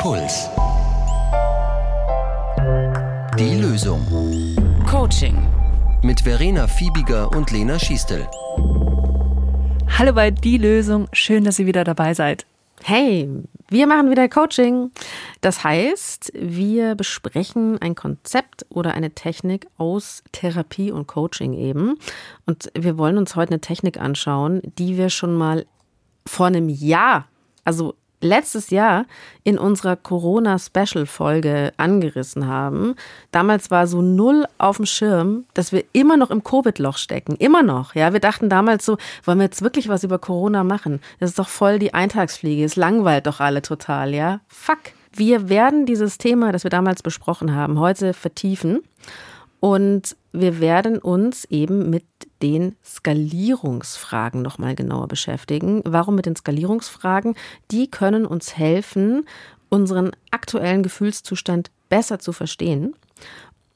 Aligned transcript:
Puls. 0.00 0.48
Die 3.38 3.60
Lösung. 3.60 4.00
Coaching. 4.90 5.36
Mit 6.02 6.22
Verena 6.22 6.66
Fiebiger 6.66 7.30
und 7.36 7.50
Lena 7.50 7.78
Schiestel. 7.78 8.26
Hallo 9.98 10.14
bei 10.14 10.30
Die 10.30 10.56
Lösung. 10.56 11.06
Schön, 11.12 11.44
dass 11.44 11.58
ihr 11.58 11.66
wieder 11.66 11.84
dabei 11.84 12.14
seid. 12.14 12.46
Hey, 12.82 13.28
wir 13.68 13.86
machen 13.86 14.10
wieder 14.10 14.26
Coaching. 14.30 14.90
Das 15.42 15.64
heißt, 15.64 16.32
wir 16.34 16.94
besprechen 16.94 17.76
ein 17.82 17.94
Konzept 17.94 18.64
oder 18.70 18.94
eine 18.94 19.10
Technik 19.10 19.66
aus 19.76 20.24
Therapie 20.32 20.92
und 20.92 21.08
Coaching 21.08 21.52
eben. 21.52 21.98
Und 22.46 22.72
wir 22.74 22.96
wollen 22.96 23.18
uns 23.18 23.36
heute 23.36 23.50
eine 23.52 23.60
Technik 23.60 24.00
anschauen, 24.00 24.62
die 24.78 24.96
wir 24.96 25.10
schon 25.10 25.34
mal 25.34 25.66
vor 26.24 26.46
einem 26.46 26.70
Jahr, 26.70 27.28
also 27.66 27.96
letztes 28.20 28.70
Jahr 28.70 29.06
in 29.44 29.58
unserer 29.58 29.96
Corona-Special-Folge 29.96 31.72
angerissen 31.76 32.46
haben. 32.46 32.94
Damals 33.32 33.70
war 33.70 33.86
so 33.86 34.02
null 34.02 34.46
auf 34.58 34.76
dem 34.76 34.86
Schirm, 34.86 35.44
dass 35.54 35.72
wir 35.72 35.84
immer 35.92 36.16
noch 36.16 36.30
im 36.30 36.44
Covid-Loch 36.44 36.98
stecken. 36.98 37.36
Immer 37.36 37.62
noch. 37.62 37.94
Ja, 37.94 38.12
wir 38.12 38.20
dachten 38.20 38.48
damals 38.48 38.84
so, 38.84 38.98
wollen 39.24 39.38
wir 39.38 39.44
jetzt 39.44 39.62
wirklich 39.62 39.88
was 39.88 40.04
über 40.04 40.18
Corona 40.18 40.64
machen? 40.64 41.00
Das 41.18 41.30
ist 41.30 41.38
doch 41.38 41.48
voll 41.48 41.78
die 41.78 41.94
Eintagsfliege. 41.94 42.64
Es 42.64 42.76
langweilt 42.76 43.26
doch 43.26 43.40
alle 43.40 43.62
total, 43.62 44.14
ja? 44.14 44.40
Fuck. 44.48 44.78
Wir 45.12 45.48
werden 45.48 45.86
dieses 45.86 46.18
Thema, 46.18 46.52
das 46.52 46.62
wir 46.62 46.70
damals 46.70 47.02
besprochen 47.02 47.54
haben, 47.54 47.80
heute 47.80 48.14
vertiefen. 48.14 48.80
Und 49.58 50.16
wir 50.32 50.60
werden 50.60 50.98
uns 50.98 51.44
eben 51.46 51.90
mit 51.90 52.04
den 52.42 52.76
Skalierungsfragen 52.84 54.42
nochmal 54.42 54.74
genauer 54.74 55.08
beschäftigen. 55.08 55.82
Warum 55.84 56.14
mit 56.14 56.26
den 56.26 56.36
Skalierungsfragen? 56.36 57.34
Die 57.70 57.90
können 57.90 58.26
uns 58.26 58.56
helfen, 58.56 59.26
unseren 59.68 60.12
aktuellen 60.30 60.82
Gefühlszustand 60.82 61.70
besser 61.88 62.18
zu 62.18 62.32
verstehen. 62.32 62.94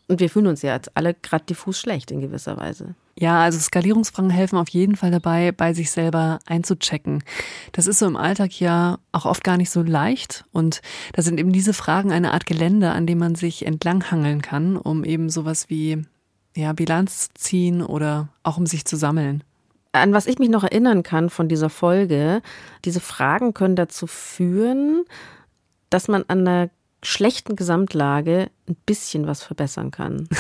Und 0.07 0.21
wir 0.21 0.29
fühlen 0.29 0.49
uns 0.49 0.63
ja 0.63 0.75
jetzt 0.75 0.97
alle 0.97 1.15
gerade 1.15 1.45
diffus 1.47 1.79
schlecht 1.79 2.11
in 2.11 2.21
gewisser 2.21 2.57
Weise. 2.57 2.95
Ja, 3.19 3.43
also 3.43 3.59
Skalierungsfragen 3.59 4.31
helfen 4.31 4.59
auf 4.59 4.69
jeden 4.69 4.97
Fall 4.97 5.13
dabei, 5.13 5.53
bei 5.53 5.73
sich 5.73 5.91
selber 5.91 6.41
einzuchecken. 6.47 7.23
Das 7.73 7.87
ist 7.87 8.01
so 8.01 8.07
im 8.07 8.17
Alltag 8.17 8.59
ja 8.61 8.99
auch 9.13 9.25
oft 9.25 9.45
gar 9.45 9.57
nicht 9.57 9.71
so 9.71 9.83
leicht. 9.83 10.45
Und 10.53 10.83
da 11.13 11.23
sind 11.23 11.39
eben 11.39 11.53
diese 11.53 11.73
Fragen 11.73 12.13
eine 12.13 12.33
Art 12.33 12.45
Gelände, 12.45 12.91
an 12.91 13.07
dem 13.07 13.19
man 13.19 13.35
sich 13.35 13.67
entlanghangeln 13.67 14.43
kann, 14.43 14.77
um 14.77 15.05
eben 15.05 15.31
sowas 15.31 15.71
wie 15.71 16.05
ja, 16.55 16.73
Bilanz 16.73 17.29
zu 17.29 17.35
ziehen 17.35 17.83
oder 17.83 18.29
auch 18.43 18.57
um 18.57 18.67
sich 18.67 18.85
zu 18.85 18.97
sammeln. 18.97 19.43
An 19.93 20.13
was 20.13 20.27
ich 20.27 20.39
mich 20.39 20.49
noch 20.49 20.65
erinnern 20.65 21.03
kann 21.03 21.31
von 21.31 21.49
dieser 21.49 21.71
Folge, 21.71 22.43
diese 22.85 23.01
Fragen 23.01 23.55
können 23.55 23.77
dazu 23.77 24.07
führen, 24.07 25.05
dass 25.91 26.09
man 26.09 26.25
an 26.27 26.47
einer 26.47 26.71
schlechten 27.03 27.55
Gesamtlage 27.55 28.51
ein 28.69 28.77
bisschen 28.87 29.27
was 29.27 29.43
verbessern 29.43 29.91
kann. 29.91 30.29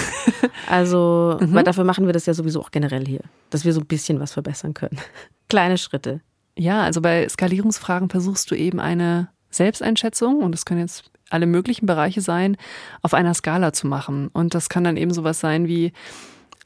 Also, 0.67 1.37
mhm. 1.41 1.53
weil 1.53 1.65
dafür 1.65 1.85
machen 1.85 2.07
wir 2.07 2.13
das 2.13 2.27
ja 2.27 2.33
sowieso 2.33 2.61
auch 2.61 2.71
generell 2.71 3.07
hier, 3.07 3.21
dass 3.51 3.65
wir 3.65 3.73
so 3.73 3.81
ein 3.81 3.87
bisschen 3.87 4.19
was 4.19 4.33
verbessern 4.33 4.73
können. 4.73 4.99
Kleine 5.49 5.77
Schritte. 5.79 6.21
Ja, 6.57 6.83
also 6.83 7.03
bei 7.03 7.29
Skalierungsfragen 7.29 8.09
versuchst 8.09 8.51
du 8.51 8.55
eben 8.55 8.81
eine 8.81 9.29
Selbsteinschätzung, 9.51 10.43
und 10.43 10.53
das 10.53 10.65
können 10.65 10.81
jetzt 10.81 11.11
alle 11.35 11.47
möglichen 11.47 11.87
Bereiche 11.87 12.21
sein, 12.21 12.57
auf 13.03 13.13
einer 13.13 13.35
Skala 13.35 13.73
zu 13.73 13.87
machen. 13.87 14.29
Und 14.33 14.55
das 14.55 14.69
kann 14.69 14.85
dann 14.85 14.97
eben 14.97 15.13
sowas 15.13 15.41
sein 15.41 15.69
wie 15.69 15.93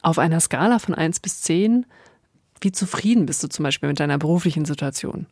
auf 0.01 0.17
einer 0.17 0.39
Skala 0.39 0.79
von 0.79 0.95
1 0.95 1.19
bis 1.19 1.41
10, 1.41 1.85
wie 2.61 2.71
zufrieden 2.71 3.25
bist 3.25 3.43
du 3.43 3.47
zum 3.49 3.63
Beispiel 3.63 3.89
mit 3.89 3.99
deiner 3.99 4.17
beruflichen 4.17 4.65
Situation? 4.65 5.25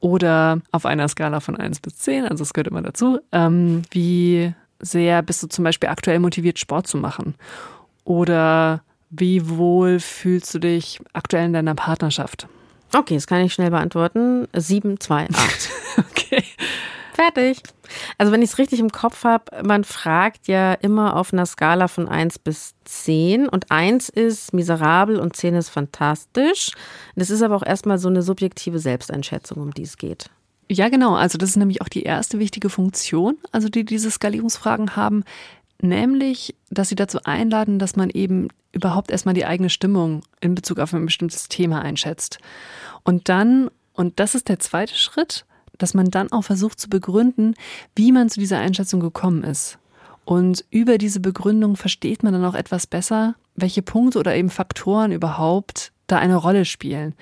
Oder 0.00 0.60
auf 0.72 0.86
einer 0.86 1.06
Skala 1.08 1.40
von 1.40 1.56
1 1.56 1.80
bis 1.80 1.98
10, 1.98 2.26
also 2.26 2.42
es 2.42 2.52
gehört 2.52 2.68
immer 2.68 2.82
dazu, 2.82 3.20
ähm, 3.30 3.82
wie 3.90 4.52
sehr 4.80 5.22
bist 5.22 5.42
du 5.42 5.46
zum 5.46 5.64
Beispiel 5.64 5.88
aktuell 5.88 6.18
motiviert, 6.18 6.58
Sport 6.58 6.88
zu 6.88 6.96
machen? 6.98 7.36
Oder 8.04 8.82
wie 9.10 9.48
wohl 9.48 10.00
fühlst 10.00 10.52
du 10.54 10.58
dich 10.58 10.98
aktuell 11.12 11.46
in 11.46 11.52
deiner 11.52 11.74
Partnerschaft? 11.74 12.48
Okay, 12.94 13.14
das 13.14 13.26
kann 13.26 13.42
ich 13.42 13.54
schnell 13.54 13.70
beantworten. 13.70 14.48
7, 14.54 14.98
2, 14.98 15.28
8. 15.30 15.70
okay. 15.98 16.41
Fertig. 17.22 17.62
Also 18.18 18.32
wenn 18.32 18.42
ich 18.42 18.50
es 18.50 18.58
richtig 18.58 18.80
im 18.80 18.90
Kopf 18.90 19.22
habe, 19.22 19.62
man 19.62 19.84
fragt 19.84 20.48
ja 20.48 20.74
immer 20.74 21.14
auf 21.14 21.32
einer 21.32 21.46
Skala 21.46 21.86
von 21.86 22.08
1 22.08 22.40
bis 22.40 22.74
10 22.84 23.48
und 23.48 23.70
1 23.70 24.08
ist 24.08 24.52
miserabel 24.52 25.20
und 25.20 25.36
10 25.36 25.54
ist 25.54 25.68
fantastisch. 25.68 26.72
Das 27.14 27.30
ist 27.30 27.42
aber 27.42 27.54
auch 27.54 27.62
erstmal 27.64 27.98
so 27.98 28.08
eine 28.08 28.22
subjektive 28.22 28.80
Selbsteinschätzung, 28.80 29.62
um 29.62 29.72
die 29.72 29.82
es 29.82 29.98
geht. 29.98 30.30
Ja, 30.68 30.88
genau. 30.88 31.14
Also 31.14 31.38
das 31.38 31.50
ist 31.50 31.56
nämlich 31.56 31.80
auch 31.80 31.88
die 31.88 32.02
erste 32.02 32.40
wichtige 32.40 32.70
Funktion, 32.70 33.38
also 33.52 33.68
die 33.68 33.84
diese 33.84 34.10
Skalierungsfragen 34.10 34.96
haben, 34.96 35.22
nämlich, 35.80 36.56
dass 36.70 36.88
sie 36.88 36.96
dazu 36.96 37.20
einladen, 37.22 37.78
dass 37.78 37.94
man 37.94 38.10
eben 38.10 38.48
überhaupt 38.72 39.12
erstmal 39.12 39.34
die 39.34 39.46
eigene 39.46 39.70
Stimmung 39.70 40.22
in 40.40 40.56
Bezug 40.56 40.80
auf 40.80 40.92
ein 40.92 41.06
bestimmtes 41.06 41.46
Thema 41.46 41.82
einschätzt. 41.82 42.40
Und 43.04 43.28
dann, 43.28 43.70
und 43.92 44.18
das 44.18 44.34
ist 44.34 44.48
der 44.48 44.58
zweite 44.58 44.96
Schritt, 44.96 45.44
dass 45.78 45.94
man 45.94 46.10
dann 46.10 46.32
auch 46.32 46.42
versucht 46.42 46.80
zu 46.80 46.88
begründen, 46.88 47.54
wie 47.94 48.12
man 48.12 48.28
zu 48.28 48.40
dieser 48.40 48.58
Einschätzung 48.58 49.00
gekommen 49.00 49.44
ist. 49.44 49.78
Und 50.24 50.64
über 50.70 50.98
diese 50.98 51.20
Begründung 51.20 51.76
versteht 51.76 52.22
man 52.22 52.32
dann 52.32 52.44
auch 52.44 52.54
etwas 52.54 52.86
besser, 52.86 53.34
welche 53.56 53.82
Punkte 53.82 54.18
oder 54.18 54.34
eben 54.34 54.50
Faktoren 54.50 55.12
überhaupt 55.12 55.92
da 56.06 56.18
eine 56.18 56.36
Rolle 56.36 56.64
spielen. 56.64 57.14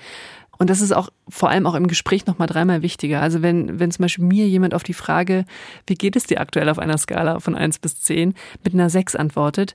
Und 0.61 0.69
das 0.69 0.81
ist 0.81 0.91
auch 0.91 1.09
vor 1.27 1.49
allem 1.49 1.65
auch 1.65 1.73
im 1.73 1.87
Gespräch 1.87 2.27
nochmal 2.27 2.47
dreimal 2.47 2.83
wichtiger. 2.83 3.19
Also 3.19 3.41
wenn, 3.41 3.79
wenn 3.79 3.89
zum 3.89 4.03
Beispiel 4.03 4.25
mir 4.25 4.47
jemand 4.47 4.75
auf 4.75 4.83
die 4.83 4.93
Frage, 4.93 5.45
wie 5.87 5.95
geht 5.95 6.15
es 6.15 6.25
dir 6.25 6.39
aktuell 6.39 6.69
auf 6.69 6.77
einer 6.77 6.99
Skala 6.99 7.39
von 7.39 7.55
eins 7.55 7.79
bis 7.79 7.99
zehn 7.99 8.35
mit 8.63 8.75
einer 8.75 8.91
sechs 8.91 9.15
antwortet, 9.15 9.73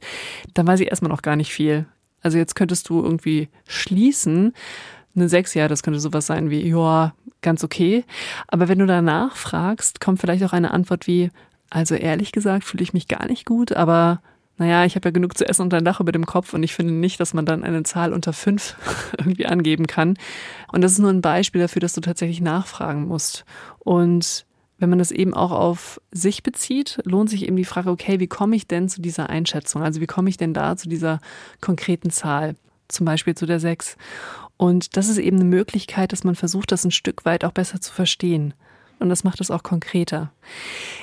dann 0.55 0.65
weiß 0.65 0.79
ich 0.79 0.89
erstmal 0.89 1.11
noch 1.11 1.23
gar 1.23 1.35
nicht 1.35 1.53
viel. 1.53 1.87
Also 2.23 2.39
jetzt 2.39 2.55
könntest 2.55 2.89
du 2.89 3.03
irgendwie 3.03 3.49
schließen, 3.67 4.53
eine 5.17 5.29
sechs, 5.29 5.55
ja, 5.55 5.69
das 5.69 5.83
könnte 5.83 6.01
sowas 6.01 6.27
sein 6.27 6.51
wie, 6.51 6.69
ja, 6.69 7.15
ganz 7.43 7.65
okay. 7.65 8.05
Aber 8.49 8.69
wenn 8.69 8.79
du 8.79 8.87
danach 8.87 9.37
fragst, 9.37 10.01
kommt 10.01 10.21
vielleicht 10.21 10.45
auch 10.45 10.53
eine 10.53 10.73
Antwort 10.73 11.07
wie, 11.07 11.31
also 11.71 11.95
ehrlich 11.95 12.33
gesagt 12.33 12.65
fühle 12.65 12.83
ich 12.83 12.93
mich 12.93 13.09
gar 13.09 13.27
nicht 13.27 13.47
gut, 13.47 13.73
aber 13.73 14.21
naja, 14.59 14.85
ich 14.87 14.97
habe 14.97 15.09
ja 15.09 15.13
genug 15.13 15.37
zu 15.37 15.47
essen 15.47 15.63
und 15.63 15.75
ein 15.75 15.85
Dach 15.85 16.01
über 16.01 16.13
dem 16.13 16.25
Kopf 16.25 16.55
und 16.55 16.63
ich 16.63 16.75
finde 16.75 16.95
nicht, 16.95 17.21
dass 17.21 17.35
man 17.35 17.45
dann 17.45 17.63
eine 17.63 17.83
Zahl 17.83 18.13
unter 18.13 18.33
fünf 18.33 18.77
irgendwie 19.19 19.47
angeben 19.47 19.87
kann. 19.87 20.17
Und 20.73 20.83
das 20.83 20.93
ist 20.93 20.99
nur 20.99 21.11
ein 21.11 21.21
Beispiel 21.21 21.61
dafür, 21.61 21.81
dass 21.81 21.93
du 21.93 22.01
tatsächlich 22.01 22.41
nachfragen 22.41 23.07
musst. 23.07 23.45
Und 23.81 24.47
wenn 24.79 24.91
man 24.91 24.99
das 24.99 25.11
eben 25.11 25.35
auch 25.35 25.53
auf 25.53 26.01
sich 26.11 26.43
bezieht, 26.43 27.01
lohnt 27.05 27.31
sich 27.31 27.47
eben 27.47 27.57
die 27.57 27.65
Frage, 27.65 27.91
okay, 27.91 28.21
wie 28.21 28.27
komme 28.27 28.57
ich 28.57 28.67
denn 28.67 28.89
zu 28.89 29.01
dieser 29.01 29.29
Einschätzung? 29.29 29.83
Also 29.83 30.01
wie 30.01 30.07
komme 30.07 30.31
ich 30.31 30.37
denn 30.37 30.55
da 30.55 30.77
zu 30.77 30.89
dieser 30.89 31.21
konkreten 31.61 32.11
Zahl? 32.11 32.57
Zum 32.89 33.05
Beispiel 33.05 33.35
zu 33.35 33.47
der 33.47 33.59
sechs. 33.61 33.97
Und 34.57 34.97
das 34.97 35.09
ist 35.09 35.19
eben 35.19 35.37
eine 35.37 35.45
Möglichkeit, 35.45 36.13
dass 36.13 36.25
man 36.25 36.35
versucht, 36.35 36.73
das 36.73 36.85
ein 36.85 36.91
Stück 36.91 37.25
weit 37.25 37.45
auch 37.45 37.53
besser 37.53 37.81
zu 37.81 37.93
verstehen. 37.93 38.55
Und 38.99 39.11
das 39.11 39.25
macht 39.25 39.41
es 39.41 39.51
auch 39.51 39.63
konkreter. 39.63 40.33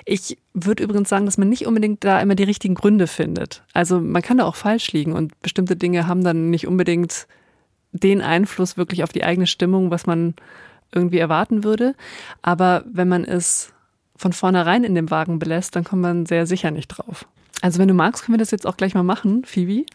Ich 0.06 0.38
würde 0.53 0.84
übrigens 0.84 1.09
sagen, 1.09 1.25
dass 1.25 1.38
man 1.38 1.50
nicht 1.50 1.68
unbedingt 1.68 2.03
da 2.03 2.19
immer 2.19 2.34
die 2.34 2.44
richtigen 2.44 2.74
Gründe 2.74 3.06
findet. 3.06 3.64
Also 3.74 4.00
man 4.00 4.24
kann 4.24 4.40
da 4.40 4.46
auch 4.46 4.56
falsch 4.56 4.91
liegen 4.94 5.14
und 5.14 5.40
bestimmte 5.41 5.75
Dinge 5.75 6.08
haben 6.08 6.24
dann 6.24 6.50
nicht 6.50 6.68
unbedingt 6.68 7.28
den 7.91 8.22
Einfluss 8.22 8.78
wirklich 8.78 9.03
auf 9.03 9.12
die 9.12 9.24
eigene 9.24 9.46
Stimmung, 9.46 9.91
was 9.91 10.08
man 10.08 10.34
irgendwie 10.91 11.20
erwarten 11.20 11.64
würde. 11.64 11.94
Aber 12.41 12.84
wenn 12.91 13.08
man 13.08 13.24
es 13.24 13.74
von 14.16 14.34
vornherein 14.34 14.84
in 14.84 14.96
dem 14.96 15.12
Wagen 15.12 15.38
belässt, 15.38 15.75
dann 15.75 15.84
kommt 15.84 16.02
man 16.02 16.25
sehr 16.25 16.47
sicher 16.47 16.72
nicht 16.72 16.88
drauf. 16.88 17.28
Also 17.62 17.80
wenn 17.80 17.88
du 17.88 17.94
magst, 17.94 18.24
können 18.24 18.35
wir 18.35 18.40
das 18.40 18.52
jetzt 18.52 18.66
auch 18.66 18.78
gleich 18.78 18.96
mal 18.96 19.03
machen, 19.03 19.46
Phoebe. 19.46 19.85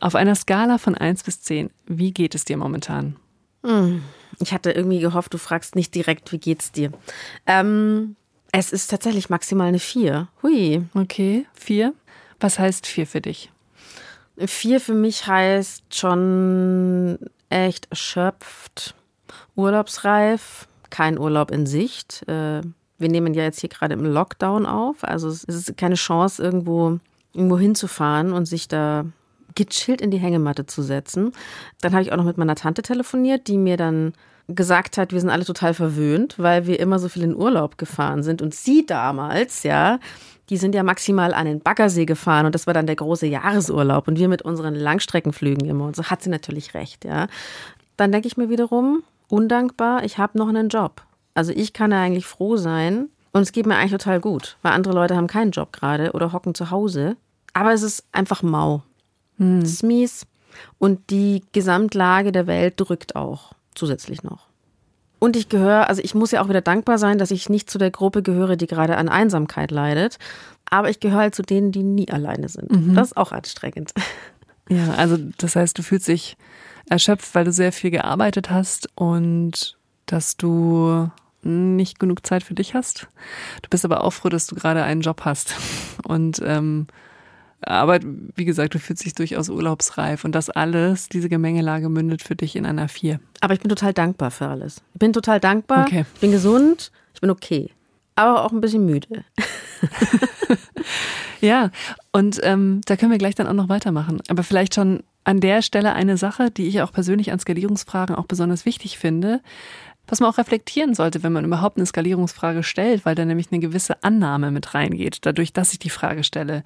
Auf 0.00 0.14
einer 0.14 0.34
Skala 0.34 0.78
von 0.78 0.94
1 0.94 1.24
bis 1.24 1.40
10, 1.42 1.70
wie 1.86 2.12
geht 2.12 2.34
es 2.34 2.44
dir 2.44 2.56
momentan? 2.56 3.16
Hm. 3.64 4.02
Ich 4.40 4.52
hatte 4.52 4.70
irgendwie 4.70 5.00
gehofft, 5.00 5.34
du 5.34 5.38
fragst 5.38 5.74
nicht 5.74 5.94
direkt, 5.94 6.30
wie 6.32 6.38
geht's 6.38 6.70
dir? 6.70 6.92
Ähm, 7.46 8.16
es 8.52 8.72
ist 8.72 8.88
tatsächlich 8.88 9.30
maximal 9.30 9.68
eine 9.68 9.78
4. 9.78 10.28
Hui. 10.42 10.84
Okay, 10.94 11.46
4. 11.54 11.92
Was 12.40 12.58
heißt 12.58 12.86
4 12.86 13.06
für 13.06 13.20
dich? 13.20 13.50
4 14.38 14.80
für 14.80 14.94
mich 14.94 15.26
heißt 15.26 15.94
schon 15.94 17.18
echt 17.50 17.88
erschöpft, 17.90 18.94
urlaubsreif, 19.56 20.68
kein 20.90 21.18
Urlaub 21.18 21.50
in 21.50 21.66
Sicht. 21.66 22.22
Äh, 22.28 22.62
wir 22.98 23.08
nehmen 23.08 23.34
ja 23.34 23.42
jetzt 23.42 23.60
hier 23.60 23.68
gerade 23.68 23.94
im 23.94 24.04
Lockdown 24.04 24.66
auf, 24.66 25.02
also 25.02 25.28
es 25.28 25.44
ist 25.44 25.76
keine 25.76 25.94
Chance, 25.94 26.42
irgendwo, 26.42 26.98
irgendwo 27.32 27.58
hinzufahren 27.58 28.32
und 28.32 28.46
sich 28.46 28.68
da 28.68 29.04
gechillt 29.66 30.00
in 30.00 30.10
die 30.10 30.18
Hängematte 30.18 30.66
zu 30.66 30.82
setzen. 30.82 31.32
Dann 31.80 31.92
habe 31.92 32.02
ich 32.02 32.12
auch 32.12 32.16
noch 32.16 32.24
mit 32.24 32.38
meiner 32.38 32.54
Tante 32.54 32.82
telefoniert, 32.82 33.46
die 33.48 33.58
mir 33.58 33.76
dann 33.76 34.12
gesagt 34.46 34.96
hat, 34.96 35.12
wir 35.12 35.20
sind 35.20 35.28
alle 35.28 35.44
total 35.44 35.74
verwöhnt, 35.74 36.38
weil 36.38 36.66
wir 36.66 36.80
immer 36.80 36.98
so 36.98 37.08
viel 37.08 37.22
in 37.22 37.36
Urlaub 37.36 37.76
gefahren 37.76 38.22
sind. 38.22 38.40
Und 38.40 38.54
sie 38.54 38.86
damals, 38.86 39.62
ja, 39.62 39.98
die 40.48 40.56
sind 40.56 40.74
ja 40.74 40.82
maximal 40.82 41.34
an 41.34 41.44
den 41.44 41.60
Baggersee 41.60 42.06
gefahren 42.06 42.46
und 42.46 42.54
das 42.54 42.66
war 42.66 42.72
dann 42.72 42.86
der 42.86 42.96
große 42.96 43.26
Jahresurlaub 43.26 44.08
und 44.08 44.18
wir 44.18 44.28
mit 44.28 44.40
unseren 44.40 44.74
Langstreckenflügen 44.74 45.68
immer. 45.68 45.84
Und 45.84 45.96
so 45.96 46.04
hat 46.04 46.22
sie 46.22 46.30
natürlich 46.30 46.72
recht, 46.72 47.04
ja. 47.04 47.26
Dann 47.98 48.12
denke 48.12 48.28
ich 48.28 48.38
mir 48.38 48.48
wiederum, 48.48 49.02
undankbar, 49.28 50.04
ich 50.04 50.16
habe 50.16 50.38
noch 50.38 50.48
einen 50.48 50.70
Job. 50.70 51.02
Also 51.34 51.52
ich 51.52 51.74
kann 51.74 51.90
ja 51.90 52.00
eigentlich 52.00 52.26
froh 52.26 52.56
sein, 52.56 53.10
Und 53.32 53.42
es 53.42 53.52
geht 53.52 53.66
mir 53.66 53.76
eigentlich 53.76 53.92
total 53.92 54.20
gut, 54.20 54.56
weil 54.62 54.72
andere 54.72 54.94
Leute 54.94 55.16
haben 55.16 55.26
keinen 55.26 55.50
Job 55.50 55.72
gerade 55.72 56.12
oder 56.12 56.32
hocken 56.32 56.54
zu 56.54 56.70
Hause. 56.70 57.16
Aber 57.52 57.72
es 57.72 57.82
ist 57.82 58.04
einfach 58.12 58.42
mau. 58.42 58.82
Hm. 59.38 59.60
Es 59.60 59.72
ist 59.74 59.82
mies. 59.82 60.26
Und 60.78 61.10
die 61.10 61.42
Gesamtlage 61.52 62.32
der 62.32 62.46
Welt 62.46 62.74
drückt 62.76 63.16
auch 63.16 63.52
zusätzlich 63.74 64.22
noch. 64.22 64.48
Und 65.20 65.36
ich 65.36 65.48
gehöre, 65.48 65.88
also 65.88 66.00
ich 66.02 66.14
muss 66.14 66.30
ja 66.30 66.42
auch 66.42 66.48
wieder 66.48 66.60
dankbar 66.60 66.98
sein, 66.98 67.18
dass 67.18 67.30
ich 67.30 67.48
nicht 67.48 67.70
zu 67.70 67.78
der 67.78 67.90
Gruppe 67.90 68.22
gehöre, 68.22 68.56
die 68.56 68.66
gerade 68.66 68.96
an 68.96 69.08
Einsamkeit 69.08 69.70
leidet. 69.70 70.18
Aber 70.70 70.90
ich 70.90 71.00
gehöre 71.00 71.20
halt 71.20 71.34
zu 71.34 71.42
denen, 71.42 71.72
die 71.72 71.82
nie 71.82 72.08
alleine 72.10 72.48
sind. 72.48 72.70
Mhm. 72.70 72.94
Das 72.94 73.08
ist 73.08 73.16
auch 73.16 73.32
anstrengend. 73.32 73.92
Ja, 74.70 74.92
also 74.98 75.16
das 75.38 75.56
heißt, 75.56 75.78
du 75.78 75.82
fühlst 75.82 76.08
dich 76.08 76.36
erschöpft, 76.90 77.34
weil 77.34 77.46
du 77.46 77.52
sehr 77.52 77.72
viel 77.72 77.90
gearbeitet 77.90 78.50
hast 78.50 78.90
und 78.96 79.78
dass 80.04 80.36
du 80.36 81.10
nicht 81.42 81.98
genug 81.98 82.26
Zeit 82.26 82.42
für 82.42 82.54
dich 82.54 82.74
hast. 82.74 83.08
Du 83.62 83.70
bist 83.70 83.84
aber 83.84 84.04
auch 84.04 84.12
froh, 84.12 84.28
dass 84.28 84.46
du 84.46 84.54
gerade 84.54 84.82
einen 84.82 85.00
Job 85.00 85.22
hast. 85.24 85.54
Und 86.04 86.42
ähm, 86.44 86.86
aber 87.60 88.00
wie 88.36 88.44
gesagt, 88.44 88.74
du 88.74 88.78
fühlst 88.78 89.04
dich 89.04 89.14
durchaus 89.14 89.48
urlaubsreif 89.48 90.24
und 90.24 90.32
das 90.34 90.50
alles, 90.50 91.08
diese 91.08 91.28
Gemengelage 91.28 91.88
mündet 91.88 92.22
für 92.22 92.36
dich 92.36 92.56
in 92.56 92.66
einer 92.66 92.88
Vier. 92.88 93.20
Aber 93.40 93.54
ich 93.54 93.60
bin 93.60 93.68
total 93.68 93.92
dankbar 93.92 94.30
für 94.30 94.46
alles. 94.46 94.82
Ich 94.94 94.98
bin 94.98 95.12
total 95.12 95.40
dankbar. 95.40 95.86
Okay. 95.86 96.04
Ich 96.14 96.20
bin 96.20 96.32
gesund. 96.32 96.92
Ich 97.14 97.20
bin 97.20 97.30
okay. 97.30 97.70
Aber 98.14 98.44
auch 98.44 98.52
ein 98.52 98.60
bisschen 98.60 98.84
müde. 98.84 99.24
Ja, 101.40 101.70
und 102.12 102.40
ähm, 102.42 102.80
da 102.86 102.96
können 102.96 103.12
wir 103.12 103.18
gleich 103.18 103.34
dann 103.34 103.46
auch 103.46 103.54
noch 103.54 103.68
weitermachen. 103.68 104.20
Aber 104.28 104.42
vielleicht 104.42 104.74
schon 104.74 105.02
an 105.24 105.40
der 105.40 105.62
Stelle 105.62 105.92
eine 105.92 106.16
Sache, 106.16 106.50
die 106.50 106.66
ich 106.66 106.82
auch 106.82 106.92
persönlich 106.92 107.32
an 107.32 107.38
Skalierungsfragen 107.38 108.16
auch 108.16 108.26
besonders 108.26 108.64
wichtig 108.64 108.98
finde, 108.98 109.40
was 110.08 110.20
man 110.20 110.30
auch 110.30 110.38
reflektieren 110.38 110.94
sollte, 110.94 111.22
wenn 111.22 111.32
man 111.32 111.44
überhaupt 111.44 111.76
eine 111.76 111.86
Skalierungsfrage 111.86 112.62
stellt, 112.62 113.04
weil 113.04 113.14
da 113.14 113.24
nämlich 113.24 113.52
eine 113.52 113.60
gewisse 113.60 114.02
Annahme 114.02 114.50
mit 114.50 114.74
reingeht, 114.74 115.18
dadurch, 115.22 115.52
dass 115.52 115.72
ich 115.72 115.78
die 115.78 115.90
Frage 115.90 116.24
stelle. 116.24 116.64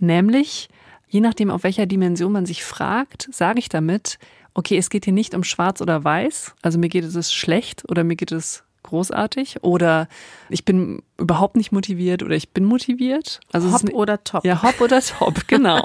Nämlich, 0.00 0.68
je 1.08 1.20
nachdem, 1.20 1.50
auf 1.50 1.62
welcher 1.62 1.86
Dimension 1.86 2.32
man 2.32 2.46
sich 2.46 2.64
fragt, 2.64 3.28
sage 3.32 3.60
ich 3.60 3.68
damit, 3.68 4.18
okay, 4.54 4.76
es 4.76 4.90
geht 4.90 5.04
hier 5.04 5.14
nicht 5.14 5.34
um 5.34 5.44
schwarz 5.44 5.80
oder 5.80 6.02
weiß, 6.02 6.54
also 6.62 6.78
mir 6.78 6.88
geht 6.88 7.04
es 7.04 7.32
schlecht 7.32 7.88
oder 7.88 8.04
mir 8.04 8.16
geht 8.16 8.32
es 8.32 8.64
großartig 8.90 9.62
oder 9.62 10.08
ich 10.48 10.64
bin 10.64 11.02
überhaupt 11.16 11.56
nicht 11.56 11.72
motiviert 11.72 12.22
oder 12.22 12.34
ich 12.34 12.50
bin 12.50 12.64
motiviert. 12.64 13.40
Also 13.52 13.72
Hopp 13.72 13.84
ist, 13.84 13.94
oder 13.94 14.22
top. 14.22 14.44
ja, 14.44 14.62
hopp 14.62 14.80
oder 14.80 15.00
top, 15.00 15.34
genau. 15.48 15.82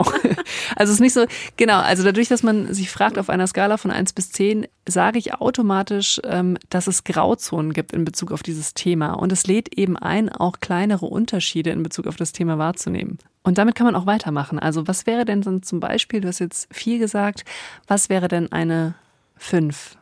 also 0.75 0.92
es 0.92 0.92
ist 0.92 1.00
nicht 1.00 1.13
so, 1.13 1.25
genau, 1.57 1.80
also 1.80 2.04
dadurch, 2.04 2.28
dass 2.28 2.44
man 2.44 2.74
sich 2.74 2.90
fragt 2.90 3.18
auf 3.18 3.30
einer 3.30 3.48
Skala 3.48 3.78
von 3.78 3.92
1 3.92 4.13
bis 4.13 4.31
10, 4.31 4.68
sage 4.88 5.18
ich 5.19 5.34
automatisch, 5.36 6.19
ähm, 6.24 6.57
dass 6.69 6.88
es 6.88 7.04
Grauzonen 7.04 7.74
gibt 7.74 7.94
in 7.94 8.06
Bezug 8.06 8.31
auf 8.31 8.44
dieses 8.44 8.74
Thema. 8.74 9.13
Und 9.13 9.31
es 9.31 9.48
lädt 9.48 9.78
eben 9.78 9.98
ein, 9.98 10.30
auch 10.30 10.60
kleinere 10.60 11.06
Unterschiede 11.06 11.72
in 11.72 11.84
Bezug 11.84 12.07
auf 12.07 12.16
das 12.16 12.31
Thema 12.31 12.57
wahrzunehmen. 12.57 13.19
Und 13.44 13.60
damit 13.60 13.75
kann 13.75 13.86
man 13.86 13.96
auch 13.96 14.07
weitermachen. 14.07 14.57
Also 14.57 14.88
was 14.88 15.06
wäre 15.06 15.24
denn 15.24 15.42
dann 15.42 15.62
zum 15.62 15.80
Beispiel, 15.80 16.22
du 16.22 16.28
hast 16.28 16.40
jetzt 16.40 16.68
viel 16.74 16.98
gesagt, 16.98 17.46
was 17.88 18.10
wäre 18.10 18.28
denn 18.28 18.52
eine 18.52 18.96
5 19.38 19.98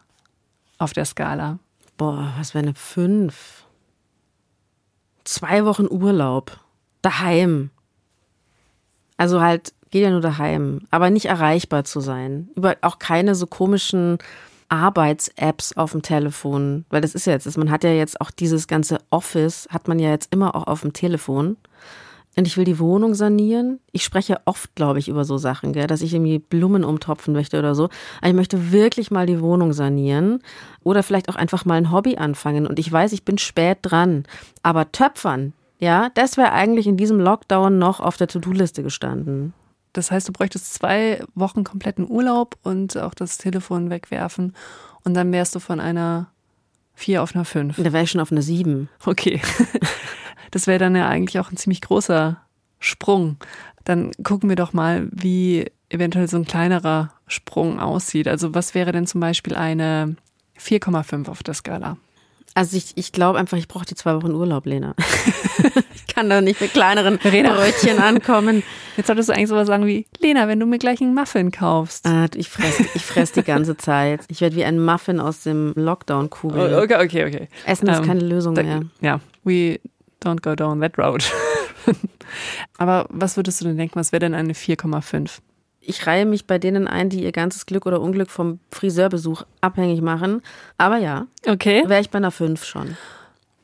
auf 0.77 0.93
der 0.93 1.05
Skala? 1.05 1.59
Boah, 1.97 2.33
was 2.37 2.53
wäre 2.53 2.63
eine 2.63 2.75
5? 2.75 3.65
Zwei 5.23 5.65
Wochen 5.65 5.87
Urlaub. 5.87 6.59
Daheim. 7.01 7.69
Also 9.17 9.41
halt, 9.41 9.73
geht 9.91 10.03
ja 10.03 10.09
nur 10.09 10.21
daheim. 10.21 10.81
Aber 10.91 11.09
nicht 11.09 11.25
erreichbar 11.25 11.83
zu 11.83 11.99
sein. 11.99 12.49
Über 12.55 12.75
auch 12.81 12.99
keine 12.99 13.35
so 13.35 13.47
komischen 13.47 14.17
Arbeits-Apps 14.69 15.77
auf 15.77 15.91
dem 15.91 16.01
Telefon. 16.01 16.85
Weil 16.89 17.01
das 17.01 17.13
ist 17.13 17.27
ja 17.27 17.33
jetzt, 17.33 17.57
man 17.57 17.69
hat 17.69 17.83
ja 17.83 17.91
jetzt 17.91 18.19
auch 18.19 18.31
dieses 18.31 18.67
ganze 18.67 18.99
Office, 19.11 19.67
hat 19.69 19.87
man 19.87 19.99
ja 19.99 20.09
jetzt 20.09 20.33
immer 20.33 20.55
auch 20.55 20.67
auf 20.67 20.81
dem 20.81 20.93
Telefon. 20.93 21.57
Und 22.35 22.47
ich 22.47 22.57
will 22.57 22.65
die 22.65 22.79
Wohnung 22.79 23.13
sanieren. 23.13 23.79
Ich 23.91 24.03
spreche 24.03 24.41
oft, 24.45 24.73
glaube 24.75 24.99
ich, 24.99 25.07
über 25.07 25.23
so 25.23 25.37
Sachen, 25.37 25.71
gell, 25.71 25.87
dass 25.87 26.01
ich 26.01 26.13
irgendwie 26.13 26.39
Blumen 26.39 26.83
umtopfen 26.83 27.33
möchte 27.33 27.59
oder 27.59 27.75
so. 27.75 27.89
Aber 28.19 28.29
ich 28.29 28.33
möchte 28.33 28.71
wirklich 28.71 29.11
mal 29.11 29.27
die 29.27 29.39
Wohnung 29.39 29.73
sanieren 29.73 30.39
oder 30.83 31.03
vielleicht 31.03 31.29
auch 31.29 31.35
einfach 31.35 31.65
mal 31.65 31.75
ein 31.75 31.91
Hobby 31.91 32.17
anfangen. 32.17 32.65
Und 32.65 32.79
ich 32.79 32.91
weiß, 32.91 33.13
ich 33.13 33.23
bin 33.23 33.37
spät 33.37 33.79
dran. 33.83 34.23
Aber 34.63 34.91
Töpfern, 34.91 35.53
ja, 35.79 36.09
das 36.15 36.37
wäre 36.37 36.53
eigentlich 36.53 36.87
in 36.87 36.97
diesem 36.97 37.19
Lockdown 37.19 37.77
noch 37.77 37.99
auf 37.99 38.17
der 38.17 38.27
To-Do-Liste 38.27 38.81
gestanden. 38.81 39.53
Das 39.93 40.09
heißt, 40.09 40.27
du 40.27 40.31
bräuchtest 40.31 40.73
zwei 40.73 41.23
Wochen 41.35 41.63
kompletten 41.63 42.09
Urlaub 42.09 42.57
und 42.63 42.97
auch 42.97 43.13
das 43.13 43.37
Telefon 43.37 43.91
wegwerfen. 43.91 44.55
Und 45.03 45.13
dann 45.13 45.31
wärst 45.31 45.53
du 45.53 45.59
von 45.59 45.79
einer 45.79 46.31
4 46.95 47.21
auf 47.21 47.35
einer 47.35 47.45
5. 47.45 47.75
Da 47.77 47.93
wäre 47.93 48.03
ich 48.03 48.11
schon 48.11 48.21
auf 48.21 48.31
eine 48.31 48.41
7. 48.41 48.89
Okay. 49.05 49.39
Das 50.53 50.67
wäre 50.67 50.77
dann 50.79 50.95
ja 50.95 51.07
eigentlich 51.09 51.39
auch 51.39 51.51
ein 51.51 51.57
ziemlich 51.57 51.81
großer 51.81 52.37
Sprung. 52.79 53.37
Dann 53.85 54.11
gucken 54.23 54.49
wir 54.49 54.55
doch 54.55 54.71
mal, 54.73 55.07
wie 55.11 55.65
eventuell 55.89 56.27
so 56.27 56.37
ein 56.37 56.45
kleinerer 56.45 57.11
Sprung 57.27 57.79
aussieht. 57.79 58.27
Also 58.27 58.53
was 58.53 58.75
wäre 58.75 58.91
denn 58.91 59.07
zum 59.07 59.19
Beispiel 59.19 59.55
eine 59.55 60.15
4,5 60.59 61.27
auf 61.27 61.41
der 61.43 61.53
Skala? 61.55 61.97
Also 62.55 62.77
ich, 62.77 62.91
ich 62.95 63.11
glaube 63.11 63.39
einfach, 63.39 63.57
ich 63.57 63.67
brauche 63.67 63.85
die 63.85 63.95
zwei 63.95 64.13
Wochen 64.15 64.31
Urlaub, 64.35 64.67
Lena. 64.67 64.93
ich 65.95 66.05
kann 66.13 66.29
da 66.29 66.39
nicht 66.39 66.61
mit 66.61 66.71
kleineren. 66.73 67.17
Brötchen 67.17 67.97
ankommen. 67.97 68.61
Jetzt 68.95 69.07
solltest 69.07 69.29
du 69.29 69.33
eigentlich 69.33 69.49
sowas 69.49 69.65
sagen 69.65 69.87
wie, 69.87 70.05
Lena, 70.19 70.47
wenn 70.47 70.59
du 70.59 70.67
mir 70.67 70.77
gleich 70.77 71.01
einen 71.01 71.15
Muffin 71.15 71.49
kaufst. 71.51 72.05
Ah, 72.05 72.27
ich 72.35 72.49
fress, 72.49 72.79
ich 72.93 73.03
fress 73.03 73.31
die 73.31 73.41
ganze 73.41 73.75
Zeit. 73.75 74.21
Ich 74.27 74.41
werde 74.41 74.55
wie 74.55 74.63
ein 74.65 74.79
Muffin 74.83 75.19
aus 75.19 75.41
dem 75.41 75.73
Lockdown-Kugel. 75.75 76.75
Oh, 76.75 76.83
okay, 76.83 77.03
okay, 77.03 77.25
okay. 77.25 77.47
Essen 77.65 77.87
ist 77.89 77.97
Ähm, 77.99 78.05
keine 78.05 78.19
Lösung 78.21 78.53
Da, 78.53 78.61
mehr. 78.61 78.81
ja, 79.01 79.19
we 79.43 79.79
don't 80.23 80.41
go 80.41 80.55
down 80.55 80.79
that 80.81 80.97
road. 80.97 81.23
Aber 82.77 83.05
was 83.09 83.35
würdest 83.37 83.61
du 83.61 83.65
denn 83.65 83.77
denken, 83.77 83.95
was 83.95 84.11
wäre 84.11 84.19
denn 84.21 84.33
eine 84.33 84.53
4,5? 84.53 85.39
Ich 85.81 86.07
reihe 86.07 86.25
mich 86.25 86.47
bei 86.47 86.57
denen 86.59 86.87
ein, 86.87 87.09
die 87.09 87.23
ihr 87.23 87.31
ganzes 87.33 87.65
Glück 87.65 87.85
oder 87.85 87.99
Unglück 87.99 88.29
vom 88.29 88.59
Friseurbesuch 88.71 89.43
abhängig 89.61 90.01
machen. 90.01 90.41
Aber 90.77 90.97
ja, 90.97 91.27
Okay. 91.45 91.83
wäre 91.87 92.01
ich 92.01 92.09
bei 92.09 92.17
einer 92.17 92.31
5 92.31 92.63
schon. 92.63 92.97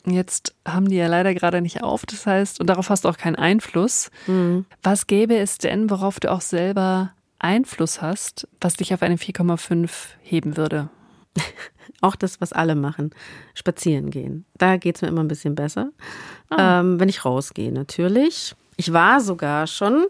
Jetzt 0.05 0.53
haben 0.67 0.87
die 0.89 0.95
ja 0.97 1.07
leider 1.07 1.33
gerade 1.33 1.61
nicht 1.61 1.83
auf, 1.83 2.05
das 2.05 2.25
heißt, 2.25 2.59
und 2.59 2.67
darauf 2.67 2.89
hast 2.89 3.05
du 3.05 3.09
auch 3.09 3.17
keinen 3.17 3.35
Einfluss. 3.35 4.09
Was 4.81 5.07
gäbe 5.07 5.37
es 5.37 5.57
denn, 5.59 5.89
worauf 5.89 6.19
du 6.19 6.31
auch 6.31 6.41
selber 6.41 7.11
Einfluss 7.37 8.01
hast, 8.01 8.47
was 8.59 8.73
dich 8.75 8.93
auf 8.93 9.01
eine 9.01 9.15
4,5 9.17 9.89
heben 10.21 10.57
würde? 10.57 10.89
Auch 12.01 12.15
das, 12.15 12.39
was 12.39 12.53
alle 12.53 12.75
machen. 12.75 13.11
Spazieren 13.53 14.09
gehen. 14.09 14.45
Da 14.57 14.77
geht 14.77 14.95
es 14.95 15.01
mir 15.01 15.09
immer 15.09 15.21
ein 15.23 15.27
bisschen 15.27 15.55
besser. 15.55 15.89
Ähm, 16.57 16.99
wenn 16.99 17.09
ich 17.09 17.25
rausgehe, 17.25 17.71
natürlich. 17.73 18.55
Ich 18.77 18.93
war 18.93 19.19
sogar 19.19 19.67
schon 19.67 20.05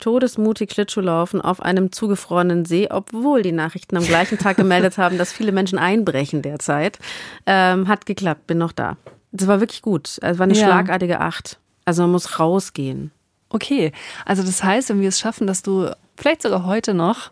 todesmutig 0.00 0.72
Schlittschuhlaufen 0.72 1.40
auf 1.40 1.62
einem 1.62 1.92
zugefrorenen 1.92 2.64
See, 2.64 2.88
obwohl 2.90 3.42
die 3.42 3.52
Nachrichten 3.52 3.96
am 3.96 4.02
gleichen 4.04 4.36
Tag 4.38 4.56
gemeldet 4.58 4.98
haben, 4.98 5.16
dass 5.16 5.32
viele 5.32 5.52
Menschen 5.52 5.78
einbrechen 5.78 6.42
derzeit. 6.42 6.98
Ähm, 7.46 7.86
hat 7.86 8.04
geklappt, 8.06 8.48
bin 8.48 8.58
noch 8.58 8.72
da. 8.72 8.96
Das 9.30 9.46
war 9.46 9.60
wirklich 9.60 9.80
gut. 9.82 10.18
Es 10.20 10.38
war 10.38 10.44
eine 10.44 10.54
Ja. 10.54 10.64
schlagartige 10.66 11.20
Acht. 11.20 11.60
Also 11.84 12.02
man 12.02 12.10
muss 12.12 12.40
rausgehen. 12.40 13.12
Okay, 13.48 13.92
also 14.26 14.42
das 14.42 14.64
heißt, 14.64 14.88
wenn 14.88 15.00
wir 15.00 15.08
es 15.08 15.20
schaffen, 15.20 15.46
dass 15.46 15.62
du 15.62 15.88
vielleicht 16.16 16.42
sogar 16.42 16.64
heute 16.66 16.94
noch 16.94 17.30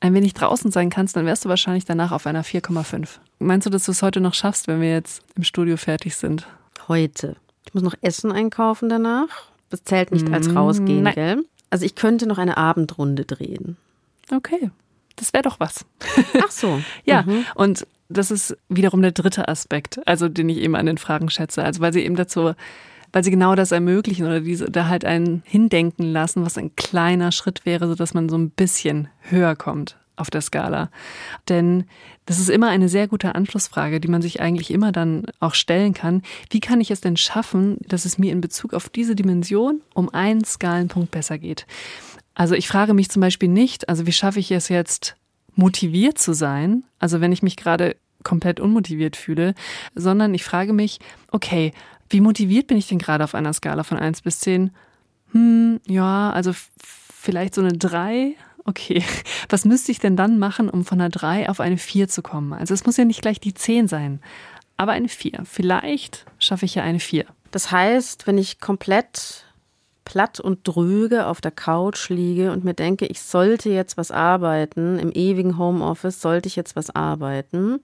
ein 0.00 0.14
wenig 0.14 0.34
draußen 0.34 0.70
sein 0.70 0.90
kannst, 0.90 1.16
dann 1.16 1.26
wärst 1.26 1.44
du 1.44 1.48
wahrscheinlich 1.48 1.84
danach 1.84 2.12
auf 2.12 2.26
einer 2.26 2.44
4,5. 2.44 3.08
Meinst 3.38 3.66
du, 3.66 3.70
dass 3.70 3.84
du 3.84 3.92
es 3.92 4.02
heute 4.02 4.20
noch 4.20 4.34
schaffst, 4.34 4.68
wenn 4.68 4.80
wir 4.80 4.90
jetzt 4.90 5.22
im 5.36 5.44
Studio 5.44 5.76
fertig 5.76 6.16
sind? 6.16 6.46
Heute. 6.86 7.36
Ich 7.64 7.74
muss 7.74 7.82
noch 7.82 7.94
Essen 8.00 8.32
einkaufen 8.32 8.88
danach. 8.88 9.28
Das 9.70 9.84
zählt 9.84 10.12
nicht 10.12 10.32
als 10.32 10.54
rausgehen, 10.54 11.02
nein. 11.02 11.14
gell? 11.14 11.44
Also 11.70 11.84
ich 11.84 11.94
könnte 11.94 12.26
noch 12.26 12.38
eine 12.38 12.56
Abendrunde 12.56 13.24
drehen. 13.24 13.76
Okay, 14.32 14.70
das 15.16 15.32
wäre 15.32 15.42
doch 15.42 15.60
was. 15.60 15.84
Ach 16.42 16.50
so. 16.50 16.80
Ja, 17.04 17.24
und 17.54 17.86
das 18.08 18.30
ist 18.30 18.56
wiederum 18.68 19.02
der 19.02 19.12
dritte 19.12 19.48
Aspekt, 19.48 20.00
also 20.06 20.28
den 20.28 20.48
ich 20.48 20.58
eben 20.58 20.76
an 20.76 20.86
den 20.86 20.98
Fragen 20.98 21.28
schätze. 21.28 21.62
Also 21.62 21.80
weil 21.80 21.92
sie 21.92 22.04
eben 22.04 22.16
dazu, 22.16 22.54
weil 23.12 23.24
sie 23.24 23.30
genau 23.30 23.54
das 23.54 23.72
ermöglichen 23.72 24.26
oder 24.26 24.40
diese 24.40 24.70
da 24.70 24.88
halt 24.88 25.04
einen 25.04 25.42
hindenken 25.44 26.04
lassen, 26.04 26.44
was 26.44 26.58
ein 26.58 26.74
kleiner 26.76 27.32
Schritt 27.32 27.64
wäre, 27.66 27.88
sodass 27.88 28.14
man 28.14 28.28
so 28.28 28.36
ein 28.36 28.50
bisschen 28.50 29.08
höher 29.20 29.56
kommt 29.56 29.96
auf 30.16 30.30
der 30.30 30.40
Skala. 30.40 30.90
Denn 31.48 31.84
das 32.26 32.38
ist 32.38 32.50
immer 32.50 32.68
eine 32.68 32.88
sehr 32.88 33.08
gute 33.08 33.34
Anschlussfrage, 33.34 34.00
die 34.00 34.08
man 34.08 34.22
sich 34.22 34.40
eigentlich 34.40 34.70
immer 34.70 34.92
dann 34.92 35.26
auch 35.40 35.54
stellen 35.54 35.94
kann. 35.94 36.22
Wie 36.50 36.60
kann 36.60 36.80
ich 36.80 36.90
es 36.90 37.00
denn 37.00 37.16
schaffen, 37.16 37.78
dass 37.86 38.04
es 38.04 38.18
mir 38.18 38.32
in 38.32 38.40
Bezug 38.40 38.74
auf 38.74 38.88
diese 38.88 39.14
Dimension 39.14 39.80
um 39.94 40.08
einen 40.10 40.44
Skalenpunkt 40.44 41.10
besser 41.10 41.38
geht? 41.38 41.66
Also 42.34 42.54
ich 42.54 42.68
frage 42.68 42.94
mich 42.94 43.10
zum 43.10 43.20
Beispiel 43.20 43.48
nicht, 43.48 43.88
also 43.88 44.06
wie 44.06 44.12
schaffe 44.12 44.40
ich 44.40 44.50
es 44.50 44.68
jetzt, 44.68 45.16
motiviert 45.54 46.18
zu 46.18 46.34
sein, 46.34 46.84
also 47.00 47.20
wenn 47.20 47.32
ich 47.32 47.42
mich 47.42 47.56
gerade 47.56 47.96
komplett 48.28 48.60
unmotiviert 48.60 49.16
fühle, 49.16 49.54
sondern 49.94 50.34
ich 50.34 50.44
frage 50.44 50.74
mich, 50.74 50.98
okay, 51.32 51.72
wie 52.10 52.20
motiviert 52.20 52.66
bin 52.66 52.76
ich 52.76 52.86
denn 52.86 52.98
gerade 52.98 53.24
auf 53.24 53.34
einer 53.34 53.54
Skala 53.54 53.84
von 53.84 53.98
1 53.98 54.20
bis 54.20 54.40
10? 54.40 54.70
Hm, 55.32 55.80
ja, 55.86 56.30
also 56.30 56.52
vielleicht 56.78 57.54
so 57.54 57.62
eine 57.62 57.72
3. 57.72 58.34
Okay, 58.64 59.02
was 59.48 59.64
müsste 59.64 59.92
ich 59.92 59.98
denn 59.98 60.14
dann 60.14 60.38
machen, 60.38 60.68
um 60.68 60.84
von 60.84 61.00
einer 61.00 61.08
3 61.08 61.48
auf 61.48 61.60
eine 61.60 61.78
4 61.78 62.08
zu 62.08 62.20
kommen? 62.20 62.52
Also 62.52 62.74
es 62.74 62.84
muss 62.84 62.98
ja 62.98 63.06
nicht 63.06 63.22
gleich 63.22 63.40
die 63.40 63.54
10 63.54 63.88
sein. 63.88 64.20
aber 64.76 64.92
eine 64.92 65.08
4. 65.08 65.42
Vielleicht 65.44 66.26
schaffe 66.38 66.66
ich 66.66 66.74
ja 66.76 66.82
eine 66.82 67.00
4. 67.00 67.24
Das 67.50 67.72
heißt, 67.72 68.26
wenn 68.26 68.38
ich 68.38 68.60
komplett 68.60 69.47
platt 70.08 70.40
und 70.40 70.60
dröge 70.66 71.26
auf 71.26 71.42
der 71.42 71.50
Couch 71.50 72.08
liege 72.08 72.50
und 72.50 72.64
mir 72.64 72.72
denke, 72.72 73.04
ich 73.04 73.20
sollte 73.20 73.68
jetzt 73.68 73.98
was 73.98 74.10
arbeiten, 74.10 74.98
im 74.98 75.12
ewigen 75.12 75.58
Homeoffice 75.58 76.22
sollte 76.22 76.48
ich 76.48 76.56
jetzt 76.56 76.76
was 76.76 76.88
arbeiten. 76.88 77.80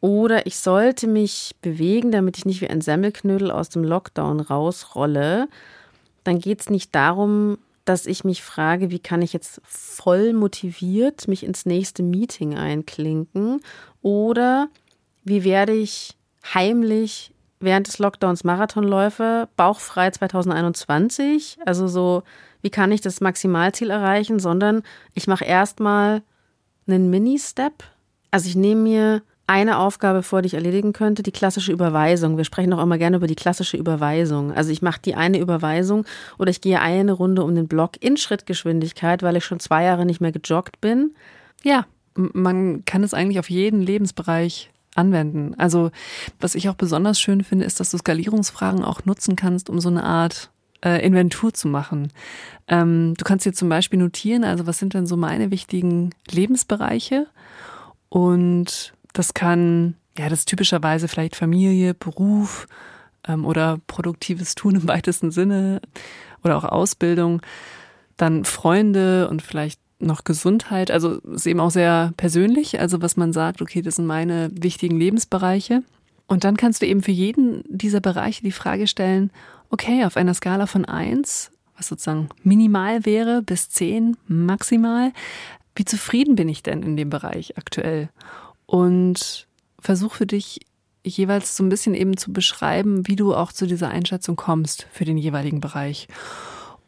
Oder 0.00 0.46
ich 0.46 0.56
sollte 0.56 1.06
mich 1.06 1.54
bewegen, 1.60 2.10
damit 2.10 2.38
ich 2.38 2.46
nicht 2.46 2.62
wie 2.62 2.68
ein 2.68 2.80
Semmelknödel 2.80 3.50
aus 3.50 3.68
dem 3.68 3.84
Lockdown 3.84 4.40
rausrolle. 4.40 5.48
Dann 6.24 6.38
geht 6.38 6.62
es 6.62 6.70
nicht 6.70 6.94
darum, 6.94 7.58
dass 7.84 8.06
ich 8.06 8.24
mich 8.24 8.42
frage, 8.42 8.90
wie 8.90 8.98
kann 8.98 9.20
ich 9.20 9.34
jetzt 9.34 9.60
voll 9.64 10.32
motiviert 10.32 11.28
mich 11.28 11.44
ins 11.44 11.66
nächste 11.66 12.02
Meeting 12.02 12.56
einklinken 12.56 13.60
oder 14.00 14.68
wie 15.24 15.44
werde 15.44 15.74
ich 15.74 16.16
heimlich 16.54 17.33
während 17.64 17.86
des 17.86 17.98
Lockdowns 17.98 18.44
Marathonläufe, 18.44 19.48
bauchfrei 19.56 20.10
2021, 20.10 21.58
also 21.64 21.88
so, 21.88 22.22
wie 22.62 22.70
kann 22.70 22.92
ich 22.92 23.00
das 23.00 23.20
Maximalziel 23.20 23.90
erreichen, 23.90 24.38
sondern 24.38 24.82
ich 25.14 25.26
mache 25.26 25.44
erstmal 25.44 26.22
einen 26.86 27.10
Mini-Step. 27.10 27.84
Also 28.30 28.48
ich 28.48 28.56
nehme 28.56 28.82
mir 28.82 29.22
eine 29.46 29.78
Aufgabe 29.78 30.22
vor, 30.22 30.40
die 30.40 30.46
ich 30.46 30.54
erledigen 30.54 30.92
könnte, 30.92 31.22
die 31.22 31.32
klassische 31.32 31.72
Überweisung. 31.72 32.36
Wir 32.36 32.44
sprechen 32.44 32.72
auch 32.72 32.82
immer 32.82 32.96
gerne 32.96 33.18
über 33.18 33.26
die 33.26 33.34
klassische 33.34 33.76
Überweisung. 33.76 34.52
Also 34.52 34.70
ich 34.70 34.80
mache 34.80 35.00
die 35.04 35.14
eine 35.14 35.38
Überweisung 35.38 36.06
oder 36.38 36.50
ich 36.50 36.60
gehe 36.60 36.80
eine 36.80 37.12
Runde 37.12 37.42
um 37.44 37.54
den 37.54 37.68
Block 37.68 38.02
in 38.02 38.16
Schrittgeschwindigkeit, 38.16 39.22
weil 39.22 39.36
ich 39.36 39.44
schon 39.44 39.60
zwei 39.60 39.84
Jahre 39.84 40.06
nicht 40.06 40.20
mehr 40.20 40.32
gejoggt 40.32 40.80
bin. 40.80 41.14
Ja, 41.62 41.86
man 42.14 42.84
kann 42.84 43.02
es 43.02 43.12
eigentlich 43.12 43.38
auf 43.38 43.50
jeden 43.50 43.82
Lebensbereich 43.82 44.70
anwenden. 44.94 45.54
Also 45.58 45.90
was 46.40 46.54
ich 46.54 46.68
auch 46.68 46.74
besonders 46.74 47.20
schön 47.20 47.44
finde, 47.44 47.64
ist, 47.64 47.80
dass 47.80 47.90
du 47.90 47.98
Skalierungsfragen 47.98 48.84
auch 48.84 49.04
nutzen 49.04 49.36
kannst, 49.36 49.70
um 49.70 49.80
so 49.80 49.88
eine 49.88 50.04
Art 50.04 50.50
äh, 50.84 51.04
Inventur 51.04 51.52
zu 51.52 51.68
machen. 51.68 52.12
Ähm, 52.68 53.14
du 53.16 53.24
kannst 53.24 53.46
dir 53.46 53.52
zum 53.52 53.68
Beispiel 53.68 53.98
notieren, 53.98 54.44
also 54.44 54.66
was 54.66 54.78
sind 54.78 54.94
denn 54.94 55.06
so 55.06 55.16
meine 55.16 55.50
wichtigen 55.50 56.10
Lebensbereiche? 56.30 57.26
Und 58.08 58.94
das 59.12 59.34
kann, 59.34 59.94
ja, 60.18 60.28
das 60.28 60.44
typischerweise 60.44 61.08
vielleicht 61.08 61.36
Familie, 61.36 61.94
Beruf 61.94 62.68
ähm, 63.26 63.44
oder 63.44 63.80
produktives 63.86 64.54
Tun 64.54 64.76
im 64.76 64.88
weitesten 64.88 65.30
Sinne 65.30 65.80
oder 66.42 66.56
auch 66.56 66.64
Ausbildung. 66.64 67.42
Dann 68.16 68.44
Freunde 68.44 69.28
und 69.28 69.42
vielleicht 69.42 69.80
noch 69.98 70.24
Gesundheit. 70.24 70.90
Also 70.90 71.18
ist 71.20 71.46
eben 71.46 71.60
auch 71.60 71.70
sehr 71.70 72.12
persönlich, 72.16 72.80
also 72.80 73.00
was 73.02 73.16
man 73.16 73.32
sagt, 73.32 73.62
okay, 73.62 73.82
das 73.82 73.96
sind 73.96 74.06
meine 74.06 74.50
wichtigen 74.52 74.98
Lebensbereiche. 74.98 75.82
Und 76.26 76.44
dann 76.44 76.56
kannst 76.56 76.82
du 76.82 76.86
eben 76.86 77.02
für 77.02 77.12
jeden 77.12 77.64
dieser 77.68 78.00
Bereiche 78.00 78.42
die 78.42 78.52
Frage 78.52 78.86
stellen, 78.86 79.30
okay, 79.70 80.04
auf 80.04 80.16
einer 80.16 80.34
Skala 80.34 80.66
von 80.66 80.84
eins, 80.84 81.50
was 81.76 81.88
sozusagen 81.88 82.28
minimal 82.42 83.04
wäre, 83.04 83.42
bis 83.42 83.68
zehn 83.68 84.16
maximal, 84.26 85.12
wie 85.76 85.84
zufrieden 85.84 86.36
bin 86.36 86.48
ich 86.48 86.62
denn 86.62 86.82
in 86.82 86.96
dem 86.96 87.10
Bereich 87.10 87.58
aktuell? 87.58 88.08
Und 88.66 89.46
versuch 89.80 90.14
für 90.14 90.26
dich 90.26 90.60
jeweils 91.04 91.56
so 91.56 91.62
ein 91.62 91.68
bisschen 91.68 91.94
eben 91.94 92.16
zu 92.16 92.32
beschreiben, 92.32 93.06
wie 93.06 93.16
du 93.16 93.34
auch 93.34 93.52
zu 93.52 93.66
dieser 93.66 93.88
Einschätzung 93.88 94.36
kommst 94.36 94.86
für 94.92 95.04
den 95.04 95.18
jeweiligen 95.18 95.60
Bereich. 95.60 96.08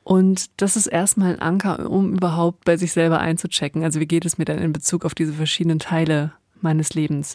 Und 0.06 0.60
das 0.62 0.76
ist 0.76 0.86
erstmal 0.86 1.32
ein 1.32 1.42
Anker, 1.42 1.90
um 1.90 2.14
überhaupt 2.14 2.64
bei 2.64 2.76
sich 2.76 2.92
selber 2.92 3.18
einzuchecken. 3.18 3.82
Also 3.82 3.98
wie 3.98 4.06
geht 4.06 4.24
es 4.24 4.38
mir 4.38 4.44
denn 4.44 4.60
in 4.60 4.72
Bezug 4.72 5.04
auf 5.04 5.16
diese 5.16 5.32
verschiedenen 5.32 5.80
Teile 5.80 6.30
meines 6.60 6.94
Lebens? 6.94 7.34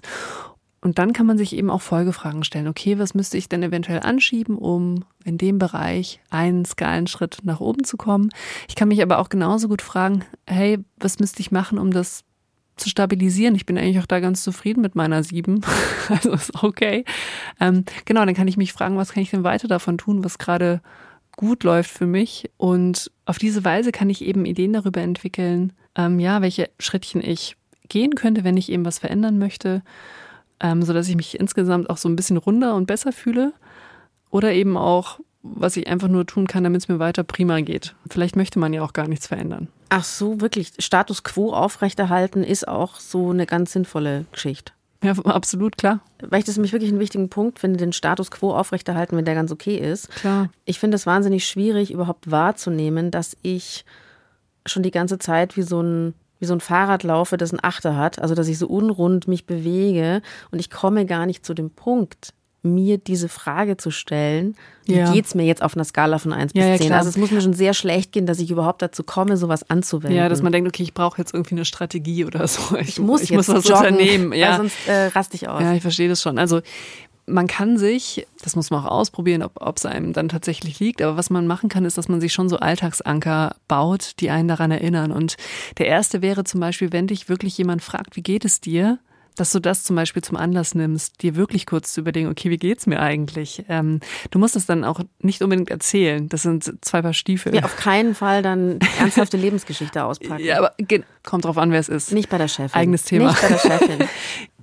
Und 0.79 0.97
dann 0.97 1.11
kann 1.11 1.25
man 1.25 1.37
sich 1.37 1.53
eben 1.53 1.69
auch 1.69 1.81
Folgefragen 1.81 2.45
stellen. 2.45 2.69
Okay, 2.69 2.97
was 2.97 3.13
müsste 3.13 3.37
ich 3.37 3.49
denn 3.49 3.61
eventuell 3.61 3.99
anschieben, 3.99 4.57
um 4.57 5.03
in 5.25 5.37
dem 5.37 5.59
Bereich 5.59 6.21
einen 6.29 6.63
Skalenschritt 6.63 7.39
nach 7.43 7.59
oben 7.59 7.83
zu 7.83 7.97
kommen? 7.97 8.29
Ich 8.69 8.75
kann 8.75 8.87
mich 8.87 9.01
aber 9.01 9.19
auch 9.19 9.27
genauso 9.27 9.67
gut 9.67 9.81
fragen, 9.81 10.23
hey, 10.47 10.79
was 10.95 11.19
müsste 11.19 11.41
ich 11.41 11.51
machen, 11.51 11.77
um 11.77 11.91
das 11.91 12.23
zu 12.77 12.87
stabilisieren? 12.87 13.53
Ich 13.55 13.65
bin 13.65 13.77
eigentlich 13.77 13.99
auch 13.99 14.05
da 14.05 14.21
ganz 14.21 14.43
zufrieden 14.43 14.79
mit 14.79 14.95
meiner 14.95 15.23
sieben. 15.23 15.59
also 16.07 16.31
ist 16.31 16.63
okay. 16.63 17.03
Ähm, 17.59 17.83
genau, 18.05 18.23
dann 18.23 18.33
kann 18.33 18.47
ich 18.47 18.55
mich 18.55 18.71
fragen, 18.71 18.95
was 18.95 19.11
kann 19.11 19.23
ich 19.23 19.31
denn 19.31 19.43
weiter 19.43 19.67
davon 19.67 19.97
tun, 19.97 20.23
was 20.23 20.37
gerade 20.37 20.81
gut 21.41 21.63
läuft 21.63 21.89
für 21.89 22.05
mich. 22.05 22.51
Und 22.57 23.12
auf 23.25 23.39
diese 23.39 23.65
Weise 23.65 23.91
kann 23.91 24.10
ich 24.10 24.24
eben 24.24 24.45
Ideen 24.45 24.74
darüber 24.74 25.01
entwickeln, 25.01 25.74
ähm, 25.95 26.19
ja, 26.19 26.41
welche 26.41 26.69
Schrittchen 26.79 27.21
ich 27.21 27.57
gehen 27.89 28.15
könnte, 28.15 28.43
wenn 28.43 28.57
ich 28.57 28.71
eben 28.71 28.86
was 28.86 29.00
verändern 29.00 29.39
möchte, 29.39 29.81
ähm, 30.62 30.83
sodass 30.83 31.10
ich 31.10 31.15
mich 31.15 31.39
insgesamt 31.39 31.89
auch 31.89 31.98
so 31.98 32.07
ein 32.07 32.15
bisschen 32.15 32.38
runder 32.38 32.75
und 32.75 32.86
besser 32.86 33.12
fühle. 33.12 33.53
Oder 34.29 34.53
eben 34.53 34.77
auch, 34.77 35.19
was 35.41 35.75
ich 35.77 35.88
einfach 35.88 36.07
nur 36.07 36.25
tun 36.27 36.45
kann, 36.45 36.63
damit 36.63 36.81
es 36.81 36.88
mir 36.88 37.00
weiter 37.00 37.24
prima 37.24 37.60
geht. 37.62 37.95
Vielleicht 38.10 38.36
möchte 38.36 38.60
man 38.60 38.71
ja 38.71 38.83
auch 38.83 38.93
gar 38.93 39.07
nichts 39.07 39.27
verändern. 39.27 39.67
Ach 39.89 40.03
so, 40.03 40.39
wirklich. 40.39 40.71
Status 40.77 41.24
quo 41.24 41.51
aufrechterhalten 41.53 42.43
ist 42.43 42.67
auch 42.67 43.00
so 43.00 43.31
eine 43.31 43.48
ganz 43.48 43.74
sinnvolle 43.74 44.25
Geschichte. 44.31 44.74
Ja, 45.03 45.13
absolut, 45.25 45.77
klar. 45.77 46.00
Weil 46.22 46.39
ich 46.39 46.46
das 46.46 46.58
nämlich 46.58 46.74
wirklich 46.74 46.91
einen 46.91 47.00
wichtigen 47.00 47.29
Punkt 47.29 47.60
finde, 47.60 47.77
den 47.77 47.93
Status 47.93 48.29
quo 48.29 48.53
aufrechterhalten, 48.53 49.17
wenn 49.17 49.25
der 49.25 49.36
ganz 49.36 49.51
okay 49.51 49.77
ist. 49.77 50.10
Klar. 50.10 50.50
Ich 50.65 50.79
finde 50.79 50.96
es 50.96 51.05
wahnsinnig 51.05 51.48
schwierig, 51.48 51.91
überhaupt 51.91 52.29
wahrzunehmen, 52.29 53.10
dass 53.10 53.36
ich 53.41 53.84
schon 54.65 54.84
die 54.84 54.91
ganze 54.91 55.17
Zeit 55.17 55.58
wie 55.58 55.63
so 55.63 55.81
ein 55.81 56.13
wie 56.41 56.48
so 56.48 56.55
ein 56.55 56.60
Fahrrad 56.60 57.03
laufe, 57.03 57.38
das 57.38 57.53
ein 57.53 57.60
Achter 57.62 57.96
hat, 57.96 58.20
also 58.20 58.34
dass 58.34 58.48
ich 58.48 58.58
so 58.58 58.67
unrund 58.67 59.27
mich 59.27 59.46
bewege 59.46 60.24
und 60.50 60.58
ich 60.58 60.72
komme 60.72 61.05
gar 61.05 61.27
nicht 61.27 61.46
zu 61.46 61.53
dem 61.53 61.70
Punkt, 61.70 62.34
mir 62.63 62.97
diese 62.97 63.27
Frage 63.27 63.77
zu 63.77 63.89
stellen, 63.89 64.55
wie 64.85 64.95
ja. 64.95 65.13
es 65.13 65.35
mir 65.35 65.45
jetzt 65.45 65.63
auf 65.63 65.75
einer 65.75 65.83
Skala 65.83 66.19
von 66.19 66.31
1 66.33 66.53
bis 66.53 66.63
ja, 66.63 66.77
10? 66.77 66.89
Ja, 66.89 66.97
also 66.97 67.09
es 67.09 67.17
muss 67.17 67.31
mir 67.31 67.41
schon 67.41 67.53
sehr 67.53 67.73
schlecht 67.73 68.11
gehen, 68.11 68.25
dass 68.25 68.39
ich 68.39 68.51
überhaupt 68.51 68.81
dazu 68.81 69.03
komme, 69.03 69.37
sowas 69.37 69.69
anzuwenden. 69.69 70.17
Ja, 70.17 70.29
dass 70.29 70.41
man 70.41 70.51
denkt, 70.51 70.67
okay, 70.67 70.83
ich 70.83 70.93
brauche 70.93 71.17
jetzt 71.17 71.33
irgendwie 71.33 71.55
eine 71.55 71.65
Strategie 71.65 72.25
oder 72.25 72.47
so. 72.47 72.75
Ich, 72.77 72.89
ich 72.89 72.99
muss, 72.99 73.21
ich 73.21 73.31
muss 73.31 73.47
was 73.47 73.67
joggen, 73.67 73.93
unternehmen. 73.93 74.33
Ja. 74.33 74.57
sonst 74.57 74.75
äh, 74.87 75.07
raste 75.07 75.35
ich 75.35 75.47
aus. 75.47 75.61
Ja, 75.61 75.73
ich 75.73 75.81
verstehe 75.81 76.09
das 76.09 76.21
schon. 76.21 76.37
Also 76.37 76.61
man 77.25 77.47
kann 77.47 77.77
sich, 77.77 78.27
das 78.43 78.55
muss 78.55 78.69
man 78.69 78.83
auch 78.83 78.91
ausprobieren, 78.91 79.43
ob 79.43 79.77
es 79.77 79.85
einem 79.85 80.13
dann 80.13 80.29
tatsächlich 80.29 80.79
liegt, 80.79 81.01
aber 81.01 81.17
was 81.17 81.29
man 81.29 81.47
machen 81.47 81.69
kann, 81.69 81.85
ist, 81.85 81.97
dass 81.97 82.09
man 82.09 82.21
sich 82.21 82.33
schon 82.33 82.49
so 82.49 82.57
Alltagsanker 82.57 83.55
baut, 83.67 84.19
die 84.19 84.29
einen 84.29 84.47
daran 84.47 84.71
erinnern. 84.71 85.11
Und 85.11 85.37
der 85.77 85.87
erste 85.87 86.21
wäre 86.21 86.43
zum 86.43 86.59
Beispiel, 86.59 86.91
wenn 86.91 87.07
dich 87.07 87.29
wirklich 87.29 87.57
jemand 87.57 87.81
fragt, 87.81 88.15
wie 88.15 88.23
geht 88.23 88.45
es 88.45 88.61
dir? 88.61 88.99
Dass 89.35 89.51
du 89.51 89.59
das 89.59 89.83
zum 89.83 89.95
Beispiel 89.95 90.21
zum 90.21 90.38
Anlass 90.38 90.75
nimmst, 90.75 91.21
dir 91.21 91.35
wirklich 91.35 91.65
kurz 91.65 91.93
zu 91.93 92.01
überlegen, 92.01 92.27
okay, 92.29 92.50
wie 92.50 92.57
geht's 92.57 92.88
mir 92.88 93.00
eigentlich? 93.00 93.65
Ähm, 93.69 94.00
du 94.29 94.39
musst 94.39 94.55
es 94.55 94.65
dann 94.65 94.83
auch 94.83 95.00
nicht 95.19 95.41
unbedingt 95.41 95.69
erzählen. 95.69 96.27
Das 96.29 96.43
sind 96.43 96.71
zwei 96.81 97.01
Paar 97.01 97.13
Stiefel. 97.13 97.55
Ja, 97.55 97.63
auf 97.63 97.77
keinen 97.77 98.15
Fall 98.15 98.41
dann 98.41 98.79
ernsthafte 99.00 99.38
Lebensgeschichte 99.38 100.03
auspacken. 100.03 100.43
Ja, 100.43 100.57
aber 100.57 100.73
kommt 101.23 101.45
drauf 101.45 101.57
an, 101.57 101.71
wer 101.71 101.79
es 101.79 101.89
ist. 101.89 102.11
Nicht 102.11 102.29
bei 102.29 102.38
der 102.38 102.47
Chefin. 102.47 102.79
Eigenes 102.79 103.03
Thema. 103.03 103.29
Nicht 103.29 103.41
bei 103.41 103.47
der 103.47 103.59
Chefin. 103.59 104.07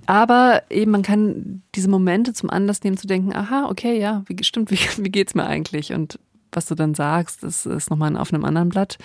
Aber 0.05 0.63
eben, 0.71 0.89
man 0.89 1.03
kann 1.03 1.61
diese 1.75 1.87
Momente 1.87 2.33
zum 2.33 2.49
Anlass 2.49 2.81
nehmen, 2.81 2.97
zu 2.97 3.05
denken, 3.05 3.31
aha, 3.31 3.67
okay, 3.69 3.99
ja, 3.99 4.23
wie, 4.25 4.43
stimmt, 4.43 4.71
wie, 4.71 4.79
wie 4.97 5.11
geht's 5.11 5.35
mir 5.35 5.45
eigentlich? 5.45 5.93
Und 5.93 6.17
was 6.51 6.65
du 6.65 6.73
dann 6.73 6.95
sagst, 6.95 7.43
das 7.43 7.67
ist 7.67 7.91
nochmal 7.91 8.17
auf 8.17 8.33
einem 8.33 8.43
anderen 8.43 8.69
Blatt. 8.69 8.97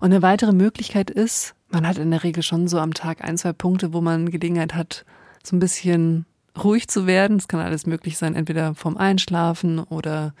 Und 0.00 0.06
eine 0.06 0.20
weitere 0.20 0.52
Möglichkeit 0.52 1.10
ist, 1.10 1.54
man 1.70 1.86
hat 1.86 1.98
in 1.98 2.10
der 2.10 2.24
Regel 2.24 2.42
schon 2.42 2.68
so 2.68 2.78
am 2.78 2.94
Tag 2.94 3.22
ein, 3.22 3.36
zwei 3.36 3.52
Punkte, 3.52 3.92
wo 3.92 4.00
man 4.00 4.30
Gelegenheit 4.30 4.74
hat, 4.74 5.04
so 5.42 5.56
ein 5.56 5.60
bisschen 5.60 6.26
ruhig 6.62 6.88
zu 6.88 7.06
werden. 7.06 7.36
Es 7.36 7.48
kann 7.48 7.60
alles 7.60 7.86
möglich 7.86 8.18
sein, 8.18 8.34
entweder 8.34 8.74
vorm 8.74 8.96
Einschlafen 8.96 9.78
oder 9.78 10.34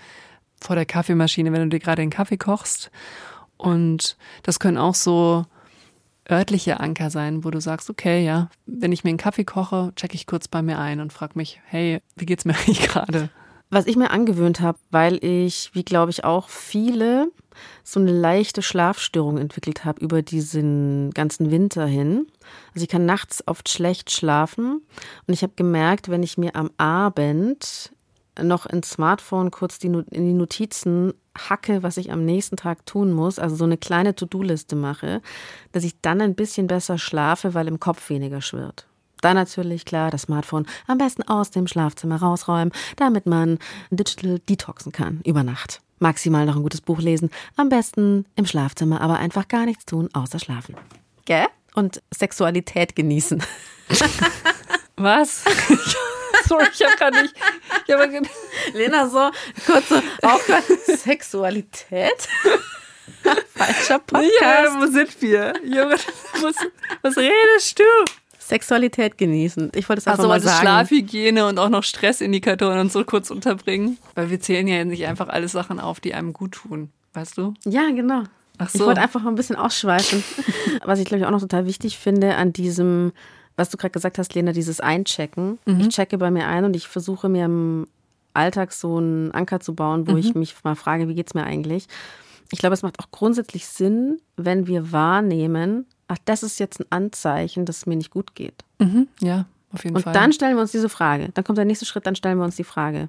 vor 0.60 0.76
der 0.76 0.86
Kaffeemaschine, 0.86 1.52
wenn 1.52 1.62
du 1.62 1.68
dir 1.68 1.80
gerade 1.80 2.02
den 2.02 2.10
Kaffee 2.10 2.36
kochst. 2.36 2.90
Und 3.56 4.16
das 4.42 4.58
können 4.58 4.78
auch 4.78 4.94
so 4.94 5.44
örtliche 6.30 6.80
Anker 6.80 7.10
sein, 7.10 7.44
wo 7.44 7.50
du 7.50 7.60
sagst, 7.60 7.88
okay, 7.88 8.24
ja, 8.24 8.50
wenn 8.66 8.92
ich 8.92 9.04
mir 9.04 9.10
einen 9.10 9.18
Kaffee 9.18 9.44
koche, 9.44 9.92
checke 9.96 10.14
ich 10.14 10.26
kurz 10.26 10.48
bei 10.48 10.62
mir 10.62 10.78
ein 10.78 11.00
und 11.00 11.12
frage 11.12 11.32
mich, 11.36 11.60
hey, 11.64 12.00
wie 12.16 12.26
geht's 12.26 12.44
mir 12.44 12.54
eigentlich 12.58 12.82
gerade? 12.82 13.30
Was 13.70 13.86
ich 13.86 13.96
mir 13.96 14.10
angewöhnt 14.10 14.60
habe, 14.60 14.78
weil 14.90 15.22
ich, 15.22 15.70
wie 15.74 15.84
glaube 15.84 16.10
ich 16.10 16.24
auch 16.24 16.48
viele, 16.48 17.30
so 17.84 18.00
eine 18.00 18.12
leichte 18.12 18.62
Schlafstörung 18.62 19.36
entwickelt 19.36 19.84
habe 19.84 20.00
über 20.02 20.22
diesen 20.22 21.10
ganzen 21.10 21.50
Winter 21.50 21.86
hin. 21.86 22.26
Also 22.74 22.84
ich 22.84 22.88
kann 22.88 23.04
nachts 23.04 23.46
oft 23.46 23.68
schlecht 23.68 24.10
schlafen 24.10 24.82
und 25.26 25.34
ich 25.34 25.42
habe 25.42 25.52
gemerkt, 25.56 26.08
wenn 26.08 26.22
ich 26.22 26.38
mir 26.38 26.56
am 26.56 26.70
Abend 26.78 27.92
noch 28.40 28.66
ins 28.66 28.90
Smartphone 28.90 29.50
kurz 29.50 29.78
die, 29.78 29.88
in 29.88 30.06
die 30.26 30.32
Notizen 30.32 31.12
hacke, 31.36 31.82
was 31.82 31.96
ich 31.96 32.10
am 32.10 32.24
nächsten 32.24 32.56
Tag 32.56 32.86
tun 32.86 33.12
muss, 33.12 33.38
also 33.38 33.56
so 33.56 33.64
eine 33.64 33.76
kleine 33.76 34.14
To-Do-Liste 34.14 34.76
mache, 34.76 35.20
dass 35.72 35.84
ich 35.84 36.00
dann 36.00 36.20
ein 36.20 36.34
bisschen 36.34 36.66
besser 36.66 36.98
schlafe, 36.98 37.54
weil 37.54 37.68
im 37.68 37.80
Kopf 37.80 38.08
weniger 38.10 38.40
schwirrt. 38.40 38.87
Dann 39.20 39.34
natürlich 39.34 39.84
klar 39.84 40.10
das 40.10 40.22
Smartphone 40.22 40.66
am 40.86 40.98
besten 40.98 41.22
aus 41.22 41.50
dem 41.50 41.66
Schlafzimmer 41.66 42.16
rausräumen, 42.16 42.72
damit 42.96 43.26
man 43.26 43.58
digital 43.90 44.38
detoxen 44.40 44.92
kann 44.92 45.20
über 45.24 45.42
Nacht. 45.42 45.80
Maximal 45.98 46.46
noch 46.46 46.56
ein 46.56 46.62
gutes 46.62 46.80
Buch 46.80 47.00
lesen, 47.00 47.30
am 47.56 47.68
besten 47.68 48.24
im 48.36 48.46
Schlafzimmer, 48.46 49.00
aber 49.00 49.18
einfach 49.18 49.48
gar 49.48 49.64
nichts 49.64 49.84
tun, 49.84 50.08
außer 50.12 50.38
schlafen. 50.38 50.76
Gell? 51.24 51.46
Und 51.74 52.02
Sexualität 52.14 52.94
genießen. 52.94 53.42
Was? 54.96 55.44
Sorry, 56.48 56.66
ich 56.72 56.82
habe 56.84 56.96
gerade 56.96 57.22
nicht. 57.22 57.34
Ich 57.86 57.94
hab 57.94 58.10
grad, 58.10 58.26
Lena, 58.72 59.08
so 59.08 59.30
kurze 59.66 60.02
Aufgabe. 60.22 60.64
Sexualität? 60.86 62.28
Falscher 63.54 63.98
Podcast. 63.98 64.32
ja, 64.40 64.80
wo 64.80 64.86
sind 64.86 65.20
wir? 65.20 65.54
Junge, 65.64 65.96
was, 66.40 66.56
was 67.02 67.16
redest 67.16 67.78
du? 67.78 67.84
Sexualität 68.48 69.18
genießen. 69.18 69.72
Ich 69.74 69.88
wollte 69.88 70.00
es 70.00 70.06
einfach 70.06 70.18
Also, 70.20 70.28
mal 70.28 70.34
also 70.34 70.48
sagen. 70.48 70.60
Schlafhygiene 70.62 71.46
und 71.46 71.58
auch 71.58 71.68
noch 71.68 71.82
Stressindikatoren 71.84 72.78
und 72.80 72.92
so 72.92 73.04
kurz 73.04 73.30
unterbringen. 73.30 73.98
Weil 74.14 74.30
wir 74.30 74.40
zählen 74.40 74.66
ja 74.66 74.84
nicht 74.84 75.06
einfach 75.06 75.28
alles 75.28 75.52
Sachen 75.52 75.78
auf, 75.80 76.00
die 76.00 76.14
einem 76.14 76.32
gut 76.32 76.52
tun. 76.52 76.90
Weißt 77.14 77.36
du? 77.38 77.54
Ja, 77.64 77.90
genau. 77.90 78.22
Ach 78.58 78.66
Ich 78.72 78.80
so. 78.80 78.86
wollte 78.86 79.00
einfach 79.00 79.22
mal 79.22 79.30
ein 79.30 79.36
bisschen 79.36 79.56
ausschweifen. 79.56 80.24
Was 80.84 80.98
ich, 80.98 81.04
glaube 81.04 81.20
ich, 81.20 81.26
auch 81.26 81.30
noch 81.30 81.40
total 81.40 81.66
wichtig 81.66 81.98
finde 81.98 82.34
an 82.36 82.52
diesem, 82.52 83.12
was 83.56 83.70
du 83.70 83.76
gerade 83.76 83.92
gesagt 83.92 84.18
hast, 84.18 84.34
Lena, 84.34 84.52
dieses 84.52 84.80
Einchecken. 84.80 85.58
Mhm. 85.66 85.80
Ich 85.80 85.88
checke 85.88 86.16
bei 86.18 86.30
mir 86.30 86.46
ein 86.46 86.64
und 86.64 86.74
ich 86.76 86.86
versuche 86.88 87.28
mir 87.28 87.44
im 87.46 87.86
Alltag 88.34 88.72
so 88.72 88.96
einen 88.98 89.32
Anker 89.32 89.58
zu 89.60 89.74
bauen, 89.74 90.06
wo 90.06 90.12
Mhm. 90.12 90.18
ich 90.18 90.34
mich 90.34 90.54
mal 90.64 90.74
frage, 90.76 91.08
wie 91.08 91.14
geht's 91.14 91.34
mir 91.34 91.44
eigentlich? 91.44 91.86
Ich 92.52 92.58
glaube, 92.60 92.74
es 92.74 92.82
macht 92.82 92.98
auch 93.00 93.10
grundsätzlich 93.10 93.66
Sinn, 93.66 94.20
wenn 94.36 94.66
wir 94.68 94.92
wahrnehmen, 94.92 95.86
ach, 96.08 96.18
das 96.24 96.42
ist 96.42 96.58
jetzt 96.58 96.80
ein 96.80 96.86
Anzeichen, 96.90 97.64
dass 97.64 97.78
es 97.78 97.86
mir 97.86 97.96
nicht 97.96 98.10
gut 98.10 98.34
geht. 98.34 98.64
Mhm, 98.78 99.08
ja, 99.20 99.46
auf 99.72 99.84
jeden 99.84 99.96
Und 99.96 100.02
Fall. 100.02 100.12
dann 100.12 100.32
stellen 100.32 100.56
wir 100.56 100.62
uns 100.62 100.72
diese 100.72 100.88
Frage. 100.88 101.30
Dann 101.34 101.44
kommt 101.44 101.58
der 101.58 101.64
nächste 101.64 101.86
Schritt, 101.86 102.06
dann 102.06 102.16
stellen 102.16 102.38
wir 102.38 102.44
uns 102.44 102.56
die 102.56 102.64
Frage. 102.64 103.08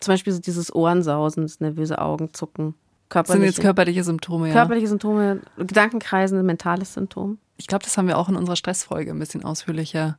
Zum 0.00 0.12
Beispiel 0.12 0.32
so 0.32 0.40
dieses 0.40 0.74
Ohrensausen, 0.74 1.42
das 1.42 1.60
nervöse 1.60 1.98
Augenzucken, 1.98 2.74
das 3.10 3.28
sind 3.28 3.42
jetzt 3.42 3.60
körperliche, 3.60 4.04
Symptome, 4.04 4.48
ja. 4.48 4.52
körperliche 4.52 4.86
Symptome, 4.86 5.40
Gedankenkreisen, 5.56 6.44
mentales 6.46 6.94
Symptom. 6.94 7.38
Ich 7.56 7.66
glaube, 7.66 7.84
das 7.84 7.98
haben 7.98 8.06
wir 8.06 8.16
auch 8.16 8.28
in 8.28 8.36
unserer 8.36 8.56
Stressfolge 8.56 9.10
ein 9.10 9.18
bisschen 9.18 9.44
ausführlicher 9.44 10.16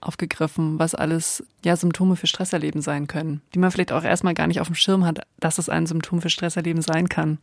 aufgegriffen, 0.00 0.78
was 0.78 0.94
alles 0.94 1.44
ja 1.64 1.76
Symptome 1.76 2.16
für 2.16 2.26
Stresserleben 2.26 2.82
sein 2.82 3.06
können, 3.06 3.40
die 3.54 3.58
man 3.58 3.70
vielleicht 3.70 3.92
auch 3.92 4.04
erstmal 4.04 4.34
gar 4.34 4.46
nicht 4.46 4.60
auf 4.60 4.68
dem 4.68 4.74
Schirm 4.74 5.04
hat, 5.04 5.20
dass 5.40 5.58
es 5.58 5.68
ein 5.68 5.86
Symptom 5.86 6.20
für 6.20 6.30
Stresserleben 6.30 6.82
sein 6.82 7.08
kann. 7.08 7.38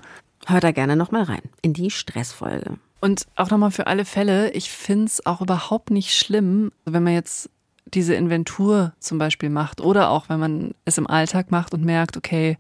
Hört 0.45 0.63
da 0.63 0.71
gerne 0.71 0.95
nochmal 0.95 1.23
rein 1.23 1.41
in 1.61 1.73
die 1.73 1.89
Stressfolge. 1.89 2.77
Und 2.99 3.27
auch 3.35 3.49
nochmal 3.49 3.71
für 3.71 3.87
alle 3.87 4.05
Fälle, 4.05 4.51
ich 4.51 4.71
finde 4.71 5.05
es 5.05 5.25
auch 5.25 5.41
überhaupt 5.41 5.91
nicht 5.91 6.15
schlimm, 6.15 6.71
wenn 6.85 7.03
man 7.03 7.13
jetzt 7.13 7.49
diese 7.85 8.15
Inventur 8.15 8.93
zum 8.99 9.17
Beispiel 9.17 9.49
macht 9.49 9.79
oder 9.79 10.09
auch 10.09 10.29
wenn 10.29 10.39
man 10.39 10.73
es 10.85 10.97
im 10.97 11.07
Alltag 11.07 11.51
macht 11.51 11.73
und 11.73 11.83
merkt, 11.83 12.17
okay, 12.17 12.57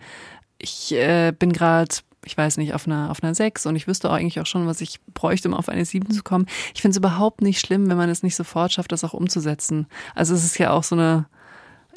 ich 0.59 0.93
äh, 0.93 1.33
bin 1.37 1.51
gerade, 1.51 1.95
ich 2.25 2.37
weiß 2.37 2.57
nicht, 2.57 2.73
auf 2.73 2.87
einer, 2.87 3.09
auf 3.09 3.23
einer 3.23 3.33
6 3.33 3.65
und 3.65 3.75
ich 3.75 3.87
wüsste 3.87 4.09
auch 4.09 4.13
eigentlich 4.13 4.39
auch 4.39 4.45
schon, 4.45 4.67
was 4.67 4.81
ich 4.81 4.99
bräuchte, 5.13 5.47
um 5.47 5.53
auf 5.53 5.69
eine 5.69 5.85
7 5.85 6.11
zu 6.11 6.23
kommen. 6.23 6.45
Ich 6.73 6.81
finde 6.81 6.91
es 6.91 6.97
überhaupt 6.97 7.41
nicht 7.41 7.59
schlimm, 7.59 7.89
wenn 7.89 7.97
man 7.97 8.09
es 8.09 8.23
nicht 8.23 8.35
sofort 8.35 8.71
schafft, 8.71 8.91
das 8.91 9.03
auch 9.03 9.13
umzusetzen. 9.13 9.87
Also 10.13 10.35
es 10.35 10.43
ist 10.43 10.57
ja 10.57 10.71
auch 10.71 10.83
so 10.83 10.95
eine, 10.95 11.25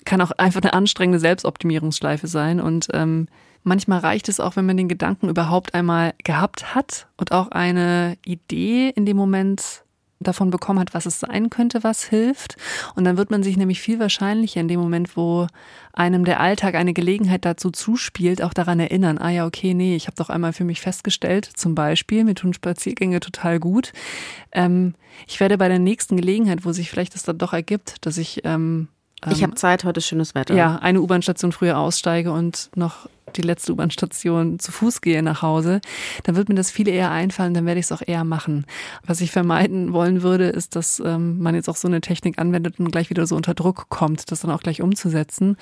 kann 0.05 0.21
auch 0.21 0.33
einfach 0.33 0.63
eine 0.63 0.73
anstrengende 0.73 1.19
Selbstoptimierungsschleife 1.19 2.27
sein 2.27 2.61
und 2.61 2.89
ähm, 2.95 3.29
manchmal 3.69 4.01
reicht 4.01 4.29
es 4.29 4.41
auch, 4.41 4.57
wenn 4.57 4.67
man 4.67 4.77
den 4.77 4.89
Gedanken 4.89 5.29
überhaupt 5.29 5.75
einmal 5.75 6.15
gehabt 6.25 6.75
hat 6.75 7.07
und 7.17 7.33
auch 7.33 7.49
eine 7.49 8.17
Idee 8.25 8.91
in 8.91 9.07
dem 9.07 9.17
Moment 9.17 9.85
davon 10.21 10.51
bekommen 10.51 10.81
hat, 10.81 10.95
was 10.95 11.07
es 11.07 11.21
sein 11.21 11.51
könnte, 11.51 11.85
was 11.85 12.05
hilft. 12.05 12.57
Und 12.97 13.05
dann 13.05 13.17
wird 13.17 13.31
man 13.31 13.43
sich 13.43 13.57
nämlich 13.57 13.81
viel 13.81 14.01
wahrscheinlicher 14.01 14.61
in 14.61 14.69
dem 14.69 14.81
Moment, 14.81 15.17
wo 15.17 15.47
einem 15.93 16.25
der 16.25 16.41
Alltag 16.41 16.75
eine 16.75 16.93
Gelegenheit 16.93 17.45
dazu 17.45 17.71
zuspielt, 17.71 18.43
auch 18.43 18.53
daran 18.53 18.81
erinnern, 18.81 19.19
ah 19.19 19.31
ja, 19.31 19.47
okay, 19.47 19.75
nee, 19.75 19.97
ich 19.97 20.07
habe 20.07 20.17
doch 20.17 20.29
einmal 20.29 20.53
für 20.53 20.65
mich 20.65 20.81
festgestellt, 20.81 21.45
zum 21.45 21.75
Beispiel, 21.75 22.25
mir 22.25 22.35
tun 22.35 22.53
Spaziergänge 22.53 23.21
total 23.21 23.61
gut. 23.61 23.93
Ähm, 24.53 24.95
ich 25.27 25.39
werde 25.41 25.59
bei 25.59 25.69
der 25.69 25.79
nächsten 25.79 26.17
Gelegenheit, 26.17 26.65
wo 26.65 26.73
sich 26.73 26.91
vielleicht 26.91 27.15
das 27.15 27.23
dann 27.23 27.39
doch 27.39 27.53
ergibt, 27.53 28.05
dass 28.05 28.19
ich 28.19 28.43
ähm, 28.45 28.89
Ich 29.31 29.43
habe 29.43 29.55
Zeit, 29.55 29.85
heute 29.85 30.01
schönes 30.01 30.35
Wetter. 30.35 30.55
ja, 30.55 30.77
eine 30.77 31.01
U-Bahn-Station 31.01 31.53
früher 31.53 31.79
aussteige 31.79 32.33
und 32.33 32.71
noch 32.77 33.09
die 33.37 33.43
letzte 33.43 33.73
U-Bahn-Station 33.73 34.59
zu 34.59 34.73
Fuß 34.73 35.01
gehe 35.01 35.23
nach 35.23 35.43
Hause, 35.43 35.81
dann 36.25 36.37
wird 36.37 36.49
mir 36.49 36.55
das 36.55 36.71
viel 36.71 36.89
eher 36.89 37.11
einfallen, 37.11 37.55
dann 37.55 37.67
werde 37.67 37.81
ich 37.81 37.87
es 37.87 37.93
auch 37.93 38.03
eher 38.07 38.25
machen. 38.25 38.65
Was 39.05 39.21
ich 39.21 39.31
vermeiden 39.31 39.93
wollen 39.93 40.23
würde, 40.23 40.49
ist, 40.49 40.77
dass 40.77 41.01
ähm, 41.05 41.39
man 41.41 41.55
jetzt 41.55 41.69
auch 41.69 41.77
so 41.77 41.89
eine 41.89 42.01
Technik 42.01 42.39
anwendet 42.39 42.79
und 42.79 42.91
gleich 42.91 43.11
wieder 43.11 43.27
so 43.27 43.37
unter 43.37 43.55
Druck 43.55 43.89
kommt, 43.89 44.31
das 44.31 44.41
dann 44.41 44.51
auch 44.51 44.63
gleich 44.63 44.83
umzusetzen. 44.83 45.57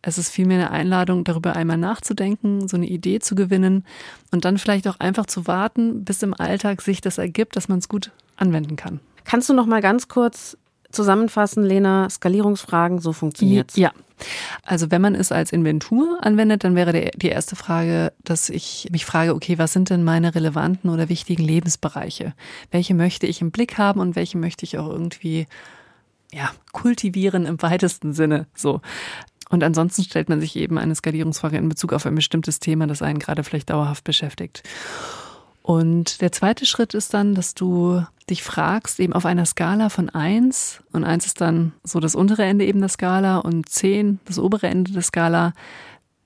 Es 0.00 0.18
ist 0.18 0.30
vielmehr 0.30 0.58
eine 0.58 0.70
Einladung, 0.70 1.24
darüber 1.24 1.54
einmal 1.54 1.76
nachzudenken, 1.78 2.66
so 2.66 2.76
eine 2.76 2.86
Idee 2.86 3.20
zu 3.20 3.34
gewinnen 3.34 3.84
und 4.32 4.44
dann 4.44 4.58
vielleicht 4.58 4.88
auch 4.88 4.98
einfach 4.98 5.26
zu 5.26 5.46
warten, 5.46 6.04
bis 6.04 6.22
im 6.22 6.34
Alltag 6.34 6.82
sich 6.82 7.00
das 7.00 7.18
ergibt, 7.18 7.56
dass 7.56 7.68
man 7.68 7.78
es 7.78 7.88
gut 7.88 8.10
anwenden 8.36 8.76
kann. 8.76 9.00
Kannst 9.24 9.48
du 9.48 9.54
noch 9.54 9.66
mal 9.66 9.80
ganz 9.80 10.08
kurz 10.08 10.56
zusammenfassen, 10.92 11.64
Lena, 11.64 12.08
Skalierungsfragen, 12.08 13.00
so 13.00 13.12
funktioniert's. 13.12 13.76
Ja. 13.76 13.92
Also 14.64 14.90
wenn 14.90 15.02
man 15.02 15.14
es 15.14 15.32
als 15.32 15.52
Inventur 15.52 16.18
anwendet, 16.22 16.64
dann 16.64 16.76
wäre 16.76 16.92
der, 16.92 17.10
die 17.10 17.28
erste 17.28 17.56
Frage, 17.56 18.12
dass 18.22 18.48
ich 18.48 18.88
mich 18.92 19.04
frage, 19.04 19.34
okay, 19.34 19.58
was 19.58 19.72
sind 19.72 19.90
denn 19.90 20.04
meine 20.04 20.34
relevanten 20.34 20.90
oder 20.90 21.08
wichtigen 21.08 21.42
Lebensbereiche? 21.42 22.34
Welche 22.70 22.94
möchte 22.94 23.26
ich 23.26 23.40
im 23.40 23.50
Blick 23.50 23.78
haben 23.78 24.00
und 24.00 24.14
welche 24.14 24.38
möchte 24.38 24.64
ich 24.64 24.78
auch 24.78 24.88
irgendwie 24.88 25.46
ja, 26.32 26.50
kultivieren 26.72 27.46
im 27.46 27.60
weitesten 27.62 28.12
Sinne? 28.14 28.46
So. 28.54 28.80
Und 29.50 29.62
ansonsten 29.64 30.02
stellt 30.02 30.28
man 30.28 30.40
sich 30.40 30.56
eben 30.56 30.78
eine 30.78 30.94
Skalierungsfrage 30.94 31.58
in 31.58 31.68
Bezug 31.68 31.92
auf 31.92 32.06
ein 32.06 32.14
bestimmtes 32.14 32.58
Thema, 32.58 32.86
das 32.86 33.02
einen 33.02 33.18
gerade 33.18 33.44
vielleicht 33.44 33.70
dauerhaft 33.70 34.04
beschäftigt. 34.04 34.62
Und 35.62 36.20
der 36.20 36.32
zweite 36.32 36.66
Schritt 36.66 36.94
ist 36.94 37.14
dann, 37.14 37.34
dass 37.34 37.54
du 37.54 38.04
dich 38.28 38.42
fragst, 38.42 38.98
eben 39.00 39.12
auf 39.12 39.26
einer 39.26 39.46
Skala 39.46 39.88
von 39.88 40.08
eins 40.08 40.82
und 40.92 41.04
eins 41.04 41.26
ist 41.26 41.40
dann 41.40 41.72
so 41.84 42.00
das 42.00 42.14
untere 42.14 42.44
Ende 42.44 42.64
eben 42.64 42.80
der 42.80 42.88
Skala 42.88 43.38
und 43.38 43.68
zehn 43.68 44.18
das 44.24 44.38
obere 44.38 44.66
Ende 44.66 44.92
der 44.92 45.02
Skala, 45.02 45.52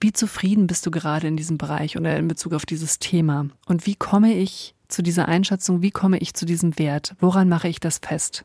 wie 0.01 0.13
zufrieden 0.13 0.67
bist 0.67 0.85
du 0.87 0.91
gerade 0.91 1.27
in 1.27 1.37
diesem 1.37 1.59
Bereich 1.59 1.97
oder 1.97 2.17
in 2.17 2.29
Bezug 2.29 2.53
auf 2.53 2.67
dieses 2.67 2.99
Thema? 2.99 3.47
Und 3.67 3.87
wie 3.87 3.95
komme 3.95 4.35
ich 4.35 4.75
zu 4.89 5.03
dieser 5.03 5.27
Einschätzung, 5.27 5.83
wie 5.83 5.91
komme 5.91 6.19
ich 6.19 6.35
zu 6.35 6.47
diesem 6.47 6.79
Wert? 6.79 7.15
Woran 7.21 7.49
mache 7.49 7.69
ich 7.69 7.81
das 7.81 7.99
fest? 7.99 8.45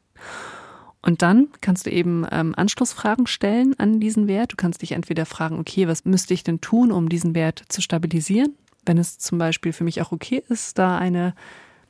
Und 1.01 1.21
dann 1.21 1.47
kannst 1.61 1.85
du 1.87 1.91
eben 1.91 2.25
ähm, 2.31 2.53
Anschlussfragen 2.55 3.27
stellen 3.27 3.77
an 3.79 3.99
diesen 3.99 4.27
Wert. 4.27 4.53
Du 4.53 4.55
kannst 4.55 4.81
dich 4.81 4.91
entweder 4.91 5.25
fragen, 5.25 5.59
okay, 5.59 5.87
was 5.87 6.05
müsste 6.05 6.33
ich 6.33 6.43
denn 6.43 6.61
tun, 6.61 6.91
um 6.91 7.09
diesen 7.09 7.33
Wert 7.33 7.63
zu 7.69 7.81
stabilisieren? 7.81 8.55
Wenn 8.85 8.97
es 8.97 9.17
zum 9.17 9.37
Beispiel 9.37 9.73
für 9.73 9.83
mich 9.83 10.01
auch 10.01 10.11
okay 10.11 10.43
ist, 10.49 10.77
da 10.77 10.97
eine, 10.97 11.35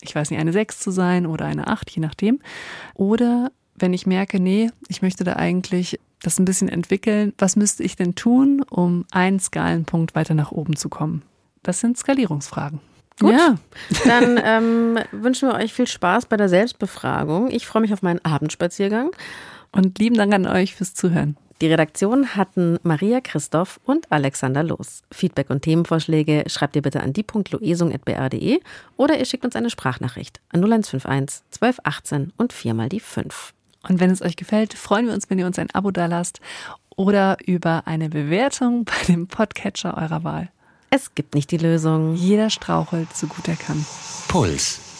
ich 0.01 0.15
weiß 0.15 0.29
nicht, 0.29 0.39
eine 0.39 0.53
6 0.53 0.79
zu 0.79 0.91
sein 0.91 1.25
oder 1.25 1.45
eine 1.45 1.67
8, 1.67 1.89
je 1.89 2.01
nachdem. 2.01 2.39
Oder 2.93 3.51
wenn 3.75 3.93
ich 3.93 4.05
merke, 4.05 4.39
nee, 4.39 4.69
ich 4.87 5.01
möchte 5.01 5.23
da 5.23 5.33
eigentlich 5.33 5.99
das 6.21 6.39
ein 6.39 6.45
bisschen 6.45 6.69
entwickeln, 6.69 7.33
was 7.37 7.55
müsste 7.55 7.83
ich 7.83 7.95
denn 7.95 8.15
tun, 8.15 8.63
um 8.69 9.05
einen 9.11 9.39
Skalenpunkt 9.39 10.15
weiter 10.15 10.33
nach 10.33 10.51
oben 10.51 10.75
zu 10.75 10.89
kommen? 10.89 11.23
Das 11.63 11.79
sind 11.79 11.97
Skalierungsfragen. 11.97 12.79
Gut. 13.19 13.31
Ja. 13.31 13.55
Dann 14.05 14.39
ähm, 14.43 14.99
wünschen 15.11 15.49
wir 15.49 15.55
euch 15.55 15.73
viel 15.73 15.87
Spaß 15.87 16.25
bei 16.25 16.37
der 16.37 16.49
Selbstbefragung. 16.49 17.49
Ich 17.49 17.67
freue 17.67 17.81
mich 17.81 17.93
auf 17.93 18.01
meinen 18.01 18.23
Abendspaziergang. 18.23 19.11
Und 19.71 19.99
lieben 19.99 20.17
Dank 20.17 20.33
an 20.33 20.47
euch 20.47 20.75
fürs 20.75 20.93
Zuhören. 20.93 21.37
Die 21.61 21.67
Redaktion 21.67 22.35
hatten 22.35 22.79
Maria 22.81 23.21
Christoph 23.21 23.79
und 23.83 24.11
Alexander 24.11 24.63
Los. 24.63 25.03
Feedback 25.11 25.51
und 25.51 25.61
Themenvorschläge 25.61 26.45
schreibt 26.47 26.75
ihr 26.75 26.81
bitte 26.81 27.01
an 27.01 27.13
die.loesung.br.de 27.13 28.59
oder 28.97 29.19
ihr 29.19 29.25
schickt 29.25 29.45
uns 29.45 29.55
eine 29.55 29.69
Sprachnachricht 29.69 30.41
an 30.49 30.61
0151 30.63 31.43
1218 31.61 32.33
und 32.35 32.51
viermal 32.51 32.89
die 32.89 32.99
5. 32.99 33.53
Und 33.87 33.99
wenn 33.99 34.09
es 34.09 34.23
euch 34.23 34.37
gefällt, 34.37 34.73
freuen 34.73 35.05
wir 35.05 35.13
uns, 35.13 35.29
wenn 35.29 35.37
ihr 35.37 35.45
uns 35.45 35.59
ein 35.59 35.69
Abo 35.71 35.91
dalasst 35.91 36.41
oder 36.95 37.37
über 37.45 37.83
eine 37.85 38.09
Bewertung 38.09 38.85
bei 38.85 39.05
dem 39.07 39.27
Podcatcher 39.27 39.95
eurer 39.95 40.23
Wahl. 40.23 40.49
Es 40.89 41.13
gibt 41.13 41.35
nicht 41.35 41.51
die 41.51 41.57
Lösung. 41.57 42.15
Jeder 42.15 42.49
strauchelt, 42.49 43.15
so 43.15 43.27
gut 43.27 43.47
er 43.47 43.55
kann. 43.55 43.85
Puls. 44.27 44.90